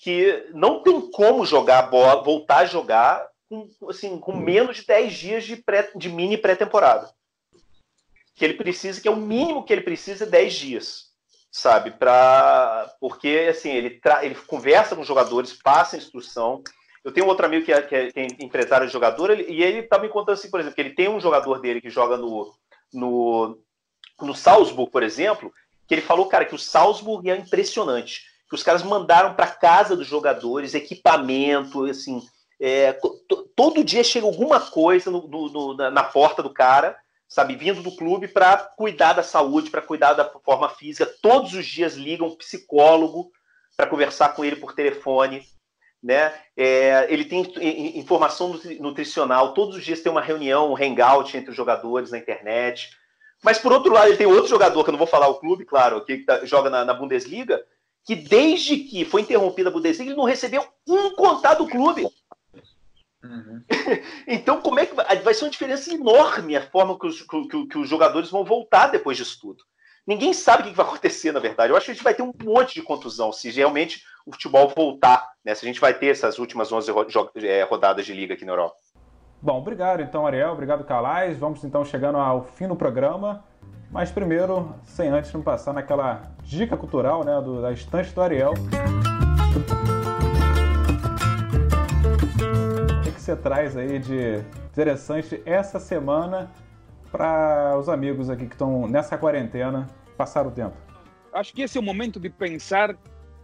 que 0.00 0.48
não 0.54 0.82
tem 0.82 0.98
como 1.10 1.44
jogar 1.44 1.82
bola, 1.82 2.22
voltar 2.22 2.58
a 2.58 2.66
jogar 2.66 3.28
com, 3.48 3.68
assim, 3.90 4.18
com 4.18 4.34
menos 4.34 4.78
de 4.78 4.86
10 4.86 5.12
dias 5.12 5.44
de, 5.44 5.56
pré, 5.56 5.90
de 5.94 6.08
mini 6.08 6.38
pré-temporada. 6.38 7.12
Que 8.34 8.44
ele 8.44 8.54
precisa, 8.54 9.00
que 9.00 9.06
é 9.06 9.10
o 9.10 9.16
mínimo 9.16 9.64
que 9.64 9.72
ele 9.72 9.82
precisa, 9.82 10.24
é 10.24 10.28
10 10.28 10.54
dias 10.54 11.14
sabe? 11.56 11.92
Pra... 11.92 12.92
Porque 12.98 13.46
assim, 13.48 13.70
ele, 13.70 13.90
tra... 14.00 14.24
ele 14.24 14.34
conversa 14.34 14.96
com 14.96 15.02
os 15.02 15.06
jogadores, 15.06 15.52
passa 15.52 15.96
instrução, 15.96 16.64
eu 17.04 17.12
tenho 17.12 17.26
outro 17.26 17.44
amigo 17.46 17.64
que 17.64 17.72
é, 17.72 17.82
que 17.82 17.94
é, 17.94 18.10
que 18.10 18.20
é 18.20 18.26
empresário 18.40 18.86
de 18.86 18.92
jogador, 18.92 19.30
ele, 19.30 19.44
e 19.52 19.62
ele 19.62 19.82
tá 19.82 19.98
me 19.98 20.08
contando 20.08 20.34
assim, 20.34 20.50
por 20.50 20.58
exemplo, 20.58 20.74
que 20.74 20.80
ele 20.80 20.94
tem 20.94 21.08
um 21.08 21.20
jogador 21.20 21.60
dele 21.60 21.80
que 21.80 21.90
joga 21.90 22.16
no, 22.16 22.52
no, 22.92 23.58
no 24.22 24.34
Salzburg, 24.34 24.90
por 24.90 25.02
exemplo, 25.02 25.52
que 25.86 25.94
ele 25.94 26.02
falou, 26.02 26.26
cara, 26.26 26.44
que 26.44 26.54
o 26.54 26.58
Salzburg 26.58 27.28
é 27.28 27.36
impressionante. 27.36 28.22
Que 28.48 28.54
os 28.54 28.62
caras 28.62 28.82
mandaram 28.82 29.34
para 29.34 29.46
casa 29.46 29.96
dos 29.96 30.06
jogadores 30.06 30.74
equipamento, 30.74 31.84
assim, 31.84 32.22
É, 32.60 32.96
todo 33.56 33.84
dia 33.84 34.04
chega 34.04 34.26
alguma 34.26 34.60
coisa 34.60 35.10
no, 35.10 35.26
no, 35.26 35.48
no, 35.48 35.90
na 35.90 36.04
porta 36.04 36.40
do 36.42 36.54
cara, 36.54 36.96
sabe, 37.28 37.56
vindo 37.56 37.82
do 37.82 37.96
clube 37.96 38.28
para 38.28 38.56
cuidar 38.56 39.12
da 39.12 39.22
saúde, 39.22 39.70
para 39.70 39.82
cuidar 39.82 40.14
da 40.14 40.24
forma 40.24 40.68
física. 40.68 41.12
Todos 41.20 41.52
os 41.52 41.66
dias 41.66 41.94
ligam 41.94 42.28
um 42.28 42.36
psicólogo 42.36 43.30
para 43.76 43.88
conversar 43.88 44.34
com 44.34 44.44
ele 44.44 44.56
por 44.56 44.72
telefone. 44.72 45.42
Né? 46.04 46.34
É, 46.54 47.06
ele 47.08 47.24
tem 47.24 47.50
informação 47.98 48.60
nutricional, 48.78 49.54
todos 49.54 49.76
os 49.76 49.82
dias 49.82 50.02
tem 50.02 50.12
uma 50.12 50.20
reunião, 50.20 50.70
um 50.70 50.76
hangout 50.76 51.34
entre 51.34 51.48
os 51.48 51.56
jogadores 51.56 52.10
na 52.10 52.18
internet. 52.18 52.90
Mas 53.42 53.56
por 53.56 53.72
outro 53.72 53.90
lado, 53.90 54.08
ele 54.08 54.18
tem 54.18 54.26
outro 54.26 54.46
jogador, 54.46 54.84
que 54.84 54.90
eu 54.90 54.92
não 54.92 54.98
vou 54.98 55.06
falar 55.06 55.28
o 55.28 55.36
clube, 55.36 55.64
claro, 55.64 56.04
que 56.04 56.18
tá, 56.18 56.44
joga 56.44 56.68
na, 56.68 56.84
na 56.84 56.92
Bundesliga, 56.92 57.64
que 58.04 58.14
desde 58.14 58.76
que 58.76 59.06
foi 59.06 59.22
interrompida 59.22 59.70
a 59.70 59.72
Bundesliga, 59.72 60.10
ele 60.10 60.18
não 60.18 60.26
recebeu 60.26 60.66
um 60.86 61.14
contato 61.14 61.64
do 61.64 61.70
clube. 61.70 62.06
Uhum. 63.22 63.64
então, 64.28 64.60
como 64.60 64.80
é 64.80 64.84
que 64.84 64.94
vai, 64.94 65.18
vai 65.20 65.32
ser 65.32 65.44
uma 65.44 65.50
diferença 65.50 65.90
enorme 65.90 66.54
a 66.54 66.70
forma 66.70 66.98
que 66.98 67.06
os, 67.06 67.22
que, 67.22 67.66
que 67.66 67.78
os 67.78 67.88
jogadores 67.88 68.28
vão 68.28 68.44
voltar 68.44 68.88
depois 68.88 69.16
disso 69.16 69.38
tudo? 69.40 69.64
Ninguém 70.06 70.34
sabe 70.34 70.64
o 70.64 70.66
que 70.66 70.76
vai 70.76 70.84
acontecer, 70.84 71.32
na 71.32 71.40
verdade. 71.40 71.72
Eu 71.72 71.76
acho 71.76 71.86
que 71.86 71.92
a 71.92 71.94
gente 71.94 72.04
vai 72.04 72.14
ter 72.14 72.22
um 72.22 72.32
monte 72.42 72.74
de 72.74 72.82
contusão 72.82 73.32
se 73.32 73.50
realmente 73.50 74.02
o 74.26 74.32
futebol 74.32 74.68
voltar, 74.68 75.32
né? 75.42 75.54
Se 75.54 75.64
a 75.64 75.68
gente 75.68 75.80
vai 75.80 75.94
ter 75.94 76.08
essas 76.08 76.38
últimas 76.38 76.70
11 76.70 76.90
é, 77.42 77.62
rodadas 77.62 78.04
de 78.04 78.12
liga 78.12 78.34
aqui 78.34 78.44
na 78.44 78.52
Europa. 78.52 78.76
Bom, 79.40 79.58
obrigado 79.58 80.02
então, 80.02 80.26
Ariel. 80.26 80.52
Obrigado, 80.52 80.84
Calais. 80.84 81.38
Vamos 81.38 81.64
então 81.64 81.84
chegando 81.84 82.18
ao 82.18 82.44
fim 82.44 82.68
do 82.68 82.76
programa. 82.76 83.44
Mas 83.90 84.10
primeiro, 84.10 84.74
sem 84.84 85.08
antes 85.08 85.32
não 85.32 85.40
passar 85.40 85.72
naquela 85.72 86.22
dica 86.42 86.76
cultural 86.76 87.24
né, 87.24 87.40
do, 87.40 87.62
da 87.62 87.72
estante 87.72 88.12
do 88.12 88.20
Ariel. 88.20 88.52
O 93.00 93.12
que 93.12 93.20
você 93.20 93.36
traz 93.36 93.74
aí 93.74 93.98
de 93.98 94.44
interessante 94.70 95.40
essa 95.46 95.78
semana 95.78 96.50
para 97.14 97.78
os 97.78 97.88
amigos 97.88 98.28
aqui 98.28 98.46
que 98.46 98.54
estão 98.54 98.88
nessa 98.88 99.16
quarentena 99.16 99.86
passar 100.16 100.44
o 100.48 100.50
tempo? 100.50 100.74
Acho 101.32 101.54
que 101.54 101.62
esse 101.62 101.78
é 101.78 101.80
o 101.80 101.84
momento 101.84 102.18
de 102.18 102.28
pensar 102.28 102.96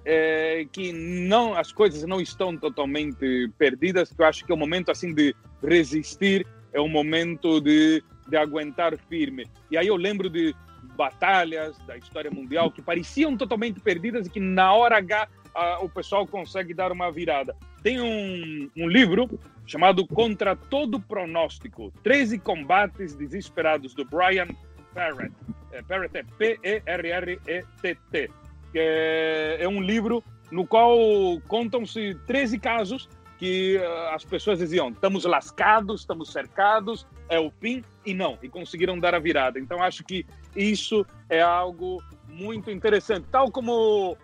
é, 0.04 0.66
que 0.72 0.92
não 0.92 1.56
as 1.56 1.70
coisas 1.70 2.02
não 2.02 2.20
estão 2.20 2.56
totalmente 2.56 3.48
perdidas. 3.56 4.12
Que 4.12 4.20
eu 4.20 4.26
acho 4.26 4.44
que 4.44 4.50
é 4.50 4.54
o 4.54 4.58
momento 4.58 4.90
assim 4.90 5.14
de 5.14 5.36
resistir, 5.62 6.44
é 6.72 6.80
o 6.80 6.88
momento 6.88 7.60
de 7.60 8.02
de 8.30 8.36
aguentar 8.36 8.96
firme. 8.96 9.46
E 9.70 9.76
aí 9.76 9.88
eu 9.88 9.96
lembro 9.96 10.30
de 10.30 10.54
batalhas 10.96 11.76
da 11.86 11.96
história 11.96 12.30
mundial 12.30 12.70
que 12.70 12.80
pareciam 12.80 13.36
totalmente 13.36 13.80
perdidas 13.80 14.26
e 14.26 14.30
que 14.30 14.40
na 14.40 14.72
hora 14.72 14.96
H 14.98 15.28
a, 15.54 15.80
o 15.80 15.88
pessoal 15.88 16.26
consegue 16.26 16.74
dar 16.74 16.92
uma 16.92 17.10
virada. 17.10 17.56
Tem 17.82 18.00
um, 18.00 18.70
um 18.76 18.88
livro 18.88 19.28
chamado 19.66 20.06
Contra 20.06 20.54
Todo 20.54 21.00
Pronóstico, 21.00 21.92
13 22.02 22.38
combates 22.38 23.14
desesperados 23.14 23.94
do 23.94 24.04
Brian 24.04 24.48
Parrott. 24.94 25.32
É, 25.72 25.82
Parrott 25.82 26.16
é 26.16 26.22
P-E-R-R-E-T-T. 26.38 28.30
É, 28.74 29.58
é 29.60 29.68
um 29.68 29.80
livro 29.80 30.22
no 30.50 30.66
qual 30.66 30.98
contam-se 31.46 32.14
13 32.26 32.58
casos 32.58 33.08
que 33.40 33.78
uh, 33.78 34.14
as 34.14 34.22
pessoas 34.24 34.58
diziam: 34.58 34.90
estamos 34.90 35.24
lascados, 35.24 36.02
estamos 36.02 36.30
cercados, 36.30 37.06
é 37.28 37.40
o 37.40 37.50
fim, 37.50 37.82
e 38.04 38.12
não, 38.12 38.38
e 38.42 38.48
conseguiram 38.50 38.98
dar 38.98 39.14
a 39.14 39.18
virada. 39.18 39.58
Então, 39.58 39.82
acho 39.82 40.04
que 40.04 40.26
isso 40.54 41.06
é 41.28 41.40
algo 41.40 42.02
muito 42.28 42.70
interessante. 42.70 43.26
Tal 43.30 43.50
como 43.50 44.16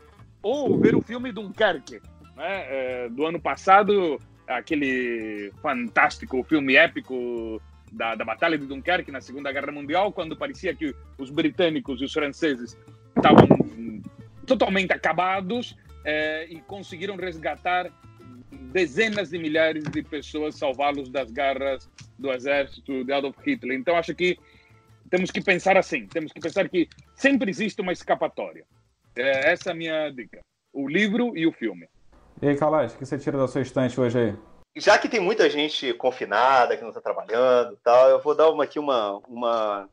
ou 0.46 0.78
ver 0.78 0.94
o 0.94 1.02
filme 1.02 1.32
Dunkerque, 1.32 2.00
né, 2.36 2.66
é, 2.68 3.08
do 3.08 3.26
ano 3.26 3.40
passado, 3.40 4.20
aquele 4.46 5.50
fantástico 5.60 6.44
filme 6.44 6.76
épico 6.76 7.60
da, 7.90 8.14
da 8.14 8.24
Batalha 8.24 8.56
de 8.56 8.64
Dunkerque 8.64 9.10
na 9.10 9.20
Segunda 9.20 9.50
Guerra 9.50 9.72
Mundial, 9.72 10.12
quando 10.12 10.36
parecia 10.36 10.72
que 10.72 10.94
os 11.18 11.30
britânicos 11.30 12.00
e 12.00 12.04
os 12.04 12.12
franceses 12.12 12.78
estavam 13.16 13.48
totalmente 14.46 14.92
acabados 14.92 15.76
é, 16.04 16.46
e 16.48 16.60
conseguiram 16.60 17.16
resgatar 17.16 17.90
dezenas 18.72 19.30
de 19.30 19.38
milhares 19.38 19.82
de 19.82 20.00
pessoas 20.00 20.54
salvá-los 20.54 21.08
das 21.08 21.32
garras 21.32 21.90
do 22.16 22.30
exército 22.30 23.02
de 23.02 23.12
Adolf 23.12 23.36
Hitler. 23.44 23.76
Então 23.76 23.96
acho 23.96 24.14
que 24.14 24.38
temos 25.10 25.32
que 25.32 25.40
pensar 25.40 25.76
assim, 25.76 26.06
temos 26.06 26.30
que 26.30 26.38
pensar 26.38 26.68
que 26.68 26.88
sempre 27.16 27.50
existe 27.50 27.80
uma 27.80 27.92
escapatória. 27.92 28.64
É, 29.16 29.52
essa 29.52 29.70
é 29.70 29.72
a 29.72 29.76
minha 29.76 30.10
dica. 30.10 30.40
O 30.72 30.88
livro 30.88 31.36
e 31.36 31.46
o 31.46 31.52
filme. 31.52 31.88
E 32.40 32.48
aí, 32.48 32.56
Calais, 32.56 32.92
o 32.92 32.98
que 32.98 33.06
você 33.06 33.18
tira 33.18 33.38
da 33.38 33.48
sua 33.48 33.62
estante 33.62 33.98
hoje 33.98 34.18
aí? 34.18 34.36
Já 34.76 34.98
que 34.98 35.08
tem 35.08 35.20
muita 35.20 35.48
gente 35.48 35.94
confinada, 35.94 36.76
que 36.76 36.82
não 36.82 36.90
está 36.90 37.00
trabalhando 37.00 37.78
tal, 37.82 38.10
eu 38.10 38.20
vou 38.20 38.34
dar 38.34 38.50
uma, 38.50 38.64
aqui 38.64 38.78
uma, 38.78 39.16
uma, 39.26 39.88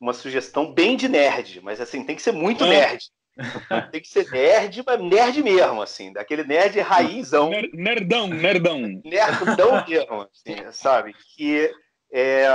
uma 0.00 0.12
sugestão 0.12 0.72
bem 0.72 0.96
de 0.96 1.08
nerd, 1.08 1.60
mas 1.60 1.80
assim, 1.80 2.04
tem 2.04 2.16
que 2.16 2.22
ser 2.22 2.32
muito 2.32 2.66
nerd. 2.66 3.08
Tem 3.90 4.00
que 4.00 4.06
ser 4.06 4.30
nerd, 4.30 4.84
mas 4.86 5.00
nerd 5.00 5.42
mesmo, 5.42 5.82
assim, 5.82 6.12
daquele 6.12 6.44
nerd 6.44 6.78
raizão. 6.78 7.50
Nerdão, 7.72 8.28
nerdão. 8.28 8.78
Nerdão 9.04 9.82
mesmo, 9.88 10.28
assim, 10.32 10.70
sabe? 10.70 11.12
Que 11.34 11.68
é, 12.12 12.46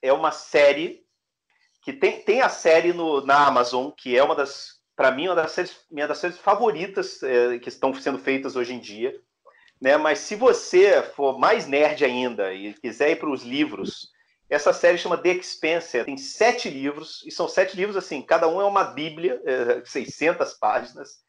é 0.00 0.12
uma 0.12 0.30
série 0.30 1.02
que 1.82 1.92
tem, 1.92 2.22
tem 2.22 2.40
a 2.40 2.48
série 2.48 2.92
no, 2.92 3.26
na 3.26 3.48
Amazon, 3.48 3.90
que 3.90 4.16
é 4.16 4.22
uma 4.22 4.36
das, 4.36 4.81
para 4.96 5.10
mim, 5.10 5.28
uma 5.28 5.36
das 5.36 5.52
séries, 5.52 5.76
minha 5.90 6.06
das 6.06 6.18
séries 6.18 6.38
favoritas 6.38 7.22
é, 7.22 7.58
que 7.58 7.68
estão 7.68 7.94
sendo 7.94 8.18
feitas 8.18 8.56
hoje 8.56 8.74
em 8.74 8.78
dia. 8.78 9.14
Né? 9.80 9.96
Mas 9.96 10.20
se 10.20 10.36
você 10.36 11.02
for 11.02 11.38
mais 11.38 11.66
nerd 11.66 12.04
ainda 12.04 12.52
e 12.52 12.74
quiser 12.74 13.10
ir 13.10 13.16
para 13.16 13.30
os 13.30 13.42
livros, 13.42 14.10
essa 14.48 14.72
série 14.72 14.98
chama 14.98 15.16
The 15.16 15.30
Expanse, 15.30 16.04
tem 16.04 16.16
sete 16.16 16.68
livros, 16.68 17.24
e 17.26 17.30
são 17.30 17.48
sete 17.48 17.74
livros 17.74 17.96
assim, 17.96 18.20
cada 18.22 18.46
um 18.46 18.60
é 18.60 18.64
uma 18.64 18.84
bíblia, 18.84 19.40
é, 19.44 19.82
600 19.84 20.52
páginas, 20.54 21.22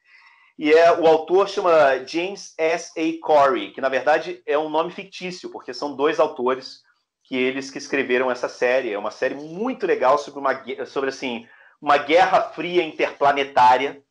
e 0.57 0.71
é 0.71 0.91
o 0.91 1.07
autor 1.07 1.49
chama 1.49 2.05
James 2.05 2.53
S. 2.57 2.91
A. 2.97 3.25
Corey, 3.25 3.71
que 3.71 3.81
na 3.81 3.89
verdade 3.89 4.41
é 4.45 4.57
um 4.57 4.69
nome 4.69 4.91
fictício, 4.91 5.49
porque 5.49 5.73
são 5.73 5.95
dois 5.95 6.19
autores 6.19 6.81
que 7.23 7.35
eles 7.35 7.71
que 7.71 7.77
escreveram 7.77 8.29
essa 8.29 8.49
série. 8.49 8.91
É 8.91 8.99
uma 8.99 9.09
série 9.09 9.35
muito 9.35 9.87
legal 9.87 10.17
sobre 10.17 10.39
uma 10.39 10.85
sobre 10.85 11.09
assim 11.09 11.47
uma 11.83 11.97
guerra 11.97 12.41
fria 12.41 12.81
interplanetária. 12.83 14.01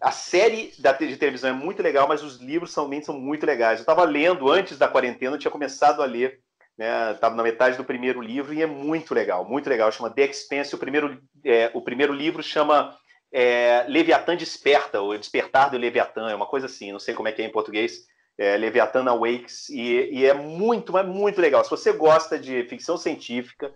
A 0.00 0.12
série 0.12 0.72
da, 0.78 0.92
de 0.92 1.16
televisão 1.16 1.50
é 1.50 1.52
muito 1.52 1.82
legal, 1.82 2.06
mas 2.06 2.22
os 2.22 2.36
livros 2.36 2.72
também 2.72 3.02
são 3.02 3.18
muito 3.18 3.44
legais. 3.44 3.78
Eu 3.78 3.82
estava 3.82 4.04
lendo 4.04 4.48
antes 4.50 4.78
da 4.78 4.86
quarentena, 4.86 5.34
eu 5.34 5.38
tinha 5.38 5.50
começado 5.50 6.02
a 6.02 6.04
ler 6.04 6.40
né? 6.78 7.12
Estava 7.12 7.34
na 7.34 7.42
metade 7.42 7.76
do 7.76 7.84
primeiro 7.84 8.22
livro 8.22 8.54
e 8.54 8.62
é 8.62 8.66
muito 8.66 9.12
legal, 9.12 9.44
muito 9.44 9.68
legal. 9.68 9.90
Chama 9.90 10.10
The 10.10 10.26
Expanse. 10.26 10.74
O 10.74 10.78
primeiro, 10.78 11.20
é, 11.44 11.70
o 11.74 11.82
primeiro 11.82 12.12
livro 12.12 12.40
chama 12.40 12.96
é, 13.32 13.84
Leviatã 13.88 14.36
Desperta, 14.36 15.00
ou 15.00 15.18
Despertar 15.18 15.70
do 15.70 15.76
Leviatã, 15.76 16.30
é 16.30 16.34
uma 16.36 16.46
coisa 16.46 16.66
assim, 16.66 16.92
não 16.92 17.00
sei 17.00 17.14
como 17.14 17.26
é 17.26 17.32
que 17.32 17.42
é 17.42 17.44
em 17.44 17.50
português. 17.50 18.06
É, 18.38 18.56
Leviatã 18.56 19.04
Awakes, 19.04 19.68
e, 19.68 20.10
e 20.12 20.24
é 20.24 20.32
muito, 20.32 20.92
mas 20.92 21.04
muito 21.04 21.40
legal. 21.40 21.64
Se 21.64 21.70
você 21.70 21.90
gosta 21.92 22.38
de 22.38 22.62
ficção 22.68 22.96
científica, 22.96 23.74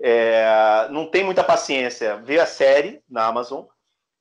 é, 0.00 0.88
não 0.90 1.10
tem 1.10 1.24
muita 1.24 1.42
paciência, 1.42 2.16
vê 2.16 2.38
a 2.38 2.46
série 2.46 3.02
na 3.08 3.26
Amazon, 3.26 3.64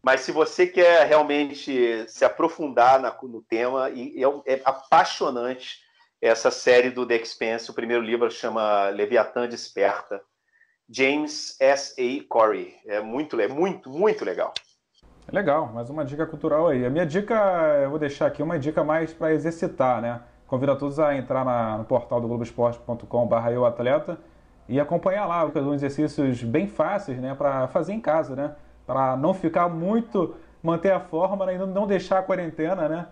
mas 0.04 0.22
se 0.22 0.32
você 0.32 0.66
quer 0.66 1.06
realmente 1.08 2.06
se 2.08 2.24
aprofundar 2.24 3.00
na, 3.00 3.16
no 3.24 3.42
tema, 3.42 3.90
e 3.90 4.24
é, 4.24 4.56
é 4.56 4.62
apaixonante 4.64 5.80
essa 6.22 6.50
série 6.50 6.90
do 6.90 7.06
The 7.06 7.16
Expanse. 7.16 7.70
O 7.70 7.74
primeiro 7.74 8.04
livro 8.04 8.30
chama 8.32 8.90
Leviatã 8.90 9.48
Desperta. 9.48 10.22
James 10.90 11.58
S. 11.60 11.94
A. 12.00 12.28
Corey. 12.34 12.76
É 12.86 13.02
muito, 13.02 13.40
é 13.40 13.48
muito, 13.48 13.90
muito 13.90 14.24
legal. 14.24 14.54
Legal, 15.32 15.68
mais 15.74 15.90
uma 15.90 16.06
dica 16.06 16.26
cultural 16.26 16.68
aí. 16.68 16.86
A 16.86 16.90
minha 16.90 17.06
dica, 17.06 17.36
eu 17.84 17.90
vou 17.90 18.00
deixar 18.00 18.28
aqui 18.28 18.42
uma 18.42 18.58
dica 18.58 18.84
mais 18.84 19.14
para 19.14 19.34
exercitar, 19.34 20.02
né? 20.02 20.22
Convido 20.48 20.72
a 20.72 20.76
todos 20.78 20.98
a 21.00 21.14
entrar 21.14 21.44
na, 21.44 21.78
no 21.78 21.84
portal 21.84 22.22
do 22.22 22.28
globoesporte.com.br 22.30 23.50
eu 23.52 23.66
atleta 23.66 24.18
e 24.68 24.80
acompanhar 24.80 25.26
lá 25.26 25.40
alguns 25.40 25.76
exercícios 25.76 26.44
bem 26.44 26.68
fáceis, 26.68 27.20
né, 27.20 27.34
para 27.36 27.68
fazer 27.68 27.94
em 27.94 28.02
casa, 28.02 28.36
né? 28.36 28.56
Para 28.86 29.16
não 29.18 29.34
ficar 29.34 29.68
muito 29.70 30.36
manter 30.64 30.92
a 30.92 31.00
forma 31.00 31.46
né, 31.46 31.56
e 31.56 31.58
não 31.58 31.88
deixar 31.88 32.20
a 32.20 32.24
quarentena, 32.24 32.88
né? 32.90 33.08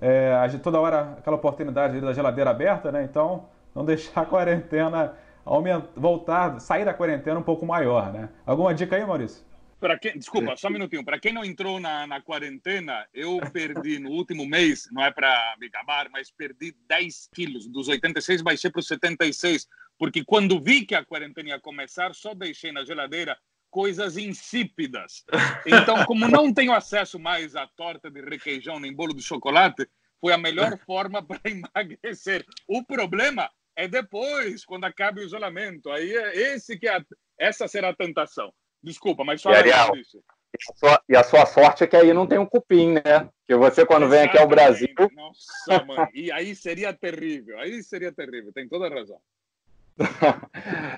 é, 0.00 0.48
toda 0.62 0.80
hora 0.80 1.16
aquela 1.18 1.36
oportunidade 1.36 2.00
da 2.00 2.12
geladeira 2.12 2.50
aberta, 2.50 2.92
né? 2.92 3.02
Então, 3.02 3.48
não 3.74 3.84
deixar 3.84 4.22
a 4.22 4.26
quarentena 4.26 5.14
aumentar, 5.44 5.88
voltar, 5.96 6.60
sair 6.60 6.84
da 6.84 6.94
quarentena 6.94 7.38
um 7.38 7.42
pouco 7.42 7.66
maior, 7.66 8.12
né? 8.12 8.28
Alguma 8.46 8.74
dica 8.74 8.96
aí, 8.96 9.04
Maurício? 9.04 9.46
Para 9.80 9.96
quem, 9.96 10.18
desculpa, 10.18 10.56
só 10.56 10.68
um 10.68 10.72
minutinho. 10.72 11.04
Para 11.04 11.20
quem 11.20 11.32
não 11.32 11.44
entrou 11.44 11.78
na, 11.78 12.04
na 12.04 12.20
quarentena, 12.20 13.06
eu 13.14 13.38
perdi 13.52 14.00
no 14.00 14.10
último 14.10 14.44
mês, 14.44 14.88
não 14.90 15.02
é 15.02 15.10
para 15.10 15.54
me 15.60 15.68
gabar, 15.68 16.08
mas 16.10 16.32
perdi 16.32 16.74
10 16.88 17.30
quilos. 17.32 17.68
Dos 17.68 17.86
86 17.86 18.42
baixei 18.42 18.70
para 18.70 18.80
os 18.80 18.88
76, 18.88 19.68
porque 19.98 20.24
quando 20.24 20.60
vi 20.60 20.86
que 20.86 20.94
a 20.94 21.04
quarentena 21.04 21.50
ia 21.50 21.60
começar, 21.60 22.14
só 22.14 22.34
deixei 22.34 22.70
na 22.70 22.84
geladeira 22.84 23.36
coisas 23.70 24.16
insípidas. 24.16 25.24
Então, 25.66 26.04
como 26.06 26.28
não 26.28 26.52
tenho 26.52 26.72
acesso 26.72 27.18
mais 27.18 27.54
à 27.56 27.66
torta 27.66 28.10
de 28.10 28.20
requeijão 28.22 28.80
nem 28.80 28.94
bolo 28.94 29.14
de 29.14 29.22
chocolate, 29.22 29.88
foi 30.20 30.32
a 30.32 30.38
melhor 30.38 30.78
forma 30.86 31.22
para 31.22 31.40
emagrecer. 31.44 32.44
O 32.66 32.84
problema 32.84 33.50
é 33.76 33.86
depois, 33.86 34.64
quando 34.64 34.84
acabe 34.84 35.20
o 35.20 35.24
isolamento. 35.24 35.90
Aí 35.90 36.16
é 36.16 36.54
esse 36.54 36.78
que 36.78 36.88
é 36.88 36.96
a, 36.96 37.04
essa 37.38 37.68
será 37.68 37.90
a 37.90 37.96
tentação. 37.96 38.52
Desculpa, 38.82 39.24
mas 39.24 39.40
só 39.40 39.50
Ariel, 39.50 39.96
isso. 39.96 40.18
E 40.18 40.72
a, 40.72 40.76
sua, 40.76 41.02
e 41.08 41.16
a 41.16 41.24
sua 41.24 41.46
sorte 41.46 41.84
é 41.84 41.86
que 41.86 41.96
aí 41.96 42.12
não 42.12 42.26
tem 42.26 42.38
um 42.38 42.46
cupim, 42.46 42.94
né? 42.94 43.28
Que 43.46 43.54
você, 43.56 43.84
quando 43.84 44.04
Exatamente. 44.04 44.10
vem 44.10 44.28
aqui 44.28 44.38
ao 44.38 44.48
Brasil. 44.48 44.88
Nossa, 45.12 45.84
mãe. 45.84 46.08
E 46.14 46.32
aí 46.32 46.54
seria 46.54 46.92
terrível. 46.92 47.58
Aí 47.58 47.82
seria 47.82 48.12
terrível. 48.12 48.52
Tem 48.52 48.68
toda 48.68 48.86
a 48.86 48.90
razão. 48.90 49.20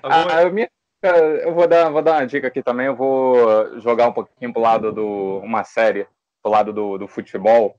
Ah, 0.02 0.42
eu, 0.42 1.12
eu 1.12 1.54
vou 1.54 1.66
dar, 1.66 1.90
vou 1.90 2.02
dar 2.02 2.18
uma 2.18 2.26
dica 2.26 2.48
aqui 2.48 2.62
também. 2.62 2.86
Eu 2.86 2.96
vou 2.96 3.80
jogar 3.80 4.08
um 4.08 4.12
pouquinho 4.12 4.52
pro 4.52 4.62
lado 4.62 4.92
do 4.92 5.38
uma 5.38 5.64
série, 5.64 6.06
pro 6.42 6.52
lado 6.52 6.72
do, 6.72 6.98
do 6.98 7.08
futebol. 7.08 7.76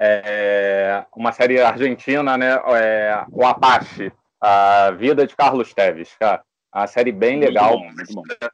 É, 0.00 1.04
uma 1.14 1.32
série 1.32 1.60
argentina, 1.60 2.36
né? 2.36 2.60
É, 2.76 3.24
o 3.30 3.44
Apache, 3.46 4.12
a 4.40 4.90
vida 4.90 5.26
de 5.26 5.36
Carlos 5.36 5.72
Teves, 5.72 6.14
cara. 6.18 6.42
Uma 6.74 6.86
série 6.86 7.12
bem 7.12 7.38
legal. 7.38 7.78
Muito 7.78 8.14
bom, 8.14 8.22
muito 8.22 8.36
bom. 8.40 8.48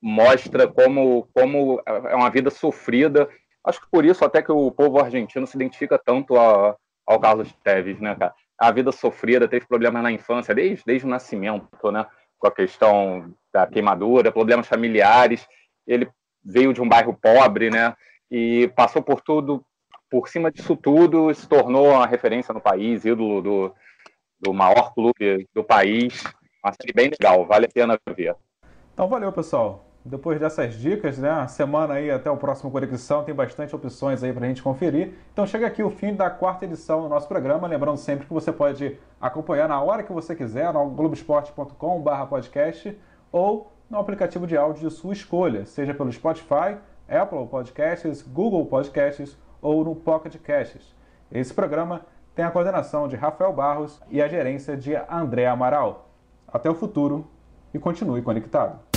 Mostra 0.00 0.68
como, 0.68 1.28
como 1.34 1.82
é 1.86 2.14
uma 2.14 2.30
vida 2.30 2.50
sofrida. 2.50 3.28
Acho 3.64 3.80
que 3.80 3.86
por 3.90 4.04
isso 4.04 4.24
até 4.24 4.42
que 4.42 4.52
o 4.52 4.70
povo 4.70 5.00
argentino 5.00 5.46
se 5.46 5.56
identifica 5.56 5.98
tanto 5.98 6.38
a, 6.38 6.76
ao 7.06 7.18
Carlos 7.18 7.52
Teves, 7.64 7.98
né, 7.98 8.14
cara? 8.14 8.34
A 8.58 8.70
vida 8.70 8.92
sofrida, 8.92 9.48
teve 9.48 9.66
problemas 9.66 10.02
na 10.02 10.12
infância, 10.12 10.54
desde, 10.54 10.84
desde 10.86 11.06
o 11.06 11.10
nascimento, 11.10 11.90
né? 11.90 12.06
Com 12.38 12.46
a 12.46 12.52
questão 12.52 13.34
da 13.52 13.66
queimadura, 13.66 14.32
problemas 14.32 14.66
familiares. 14.66 15.46
Ele 15.86 16.08
veio 16.44 16.72
de 16.72 16.80
um 16.80 16.88
bairro 16.88 17.14
pobre, 17.14 17.70
né? 17.70 17.94
E 18.30 18.68
passou 18.76 19.02
por 19.02 19.20
tudo, 19.20 19.64
por 20.10 20.28
cima 20.28 20.50
disso 20.50 20.76
tudo, 20.76 21.32
se 21.34 21.48
tornou 21.48 21.90
uma 21.90 22.06
referência 22.06 22.54
no 22.54 22.60
país, 22.60 23.04
ídolo 23.04 23.42
do, 23.42 23.74
do 24.40 24.52
maior 24.52 24.94
clube 24.94 25.48
do 25.54 25.64
país. 25.64 26.22
Uma 26.64 26.72
série 26.72 26.92
bem 26.92 27.10
legal, 27.10 27.44
vale 27.44 27.66
a 27.66 27.68
pena 27.68 27.98
ver. 28.16 28.36
Então 28.92 29.08
valeu, 29.08 29.32
pessoal. 29.32 29.93
Depois 30.06 30.38
dessas 30.38 30.74
dicas, 30.74 31.16
né? 31.16 31.30
A 31.30 31.46
semana 31.46 31.94
aí 31.94 32.10
até 32.10 32.30
o 32.30 32.36
próximo 32.36 32.70
Conexão 32.70 33.24
tem 33.24 33.34
bastante 33.34 33.74
opções 33.74 34.22
aí 34.22 34.34
para 34.34 34.44
a 34.44 34.48
gente 34.48 34.62
conferir. 34.62 35.14
Então 35.32 35.46
chega 35.46 35.66
aqui 35.66 35.82
o 35.82 35.88
fim 35.88 36.14
da 36.14 36.28
quarta 36.28 36.66
edição 36.66 37.00
do 37.00 37.08
nosso 37.08 37.26
programa. 37.26 37.66
Lembrando 37.66 37.96
sempre 37.96 38.26
que 38.26 38.32
você 38.32 38.52
pode 38.52 38.98
acompanhar 39.18 39.66
na 39.66 39.80
hora 39.80 40.02
que 40.02 40.12
você 40.12 40.36
quiser 40.36 40.74
no 40.74 40.90
globesport.com/podcast 40.90 43.00
ou 43.32 43.72
no 43.88 43.98
aplicativo 43.98 44.46
de 44.46 44.58
áudio 44.58 44.90
de 44.90 44.94
sua 44.94 45.14
escolha, 45.14 45.64
seja 45.64 45.94
pelo 45.94 46.12
Spotify, 46.12 46.76
Apple 47.08 47.46
Podcasts, 47.46 48.20
Google 48.20 48.66
Podcasts 48.66 49.38
ou 49.62 49.82
no 49.84 49.94
Pocket 49.94 50.36
Casts. 50.36 50.94
Esse 51.32 51.54
programa 51.54 52.02
tem 52.34 52.44
a 52.44 52.50
coordenação 52.50 53.08
de 53.08 53.16
Rafael 53.16 53.54
Barros 53.54 54.02
e 54.10 54.20
a 54.20 54.28
gerência 54.28 54.76
de 54.76 54.94
André 55.08 55.46
Amaral. 55.46 56.10
Até 56.46 56.68
o 56.68 56.74
futuro 56.74 57.26
e 57.72 57.78
continue 57.78 58.20
conectado. 58.20 58.93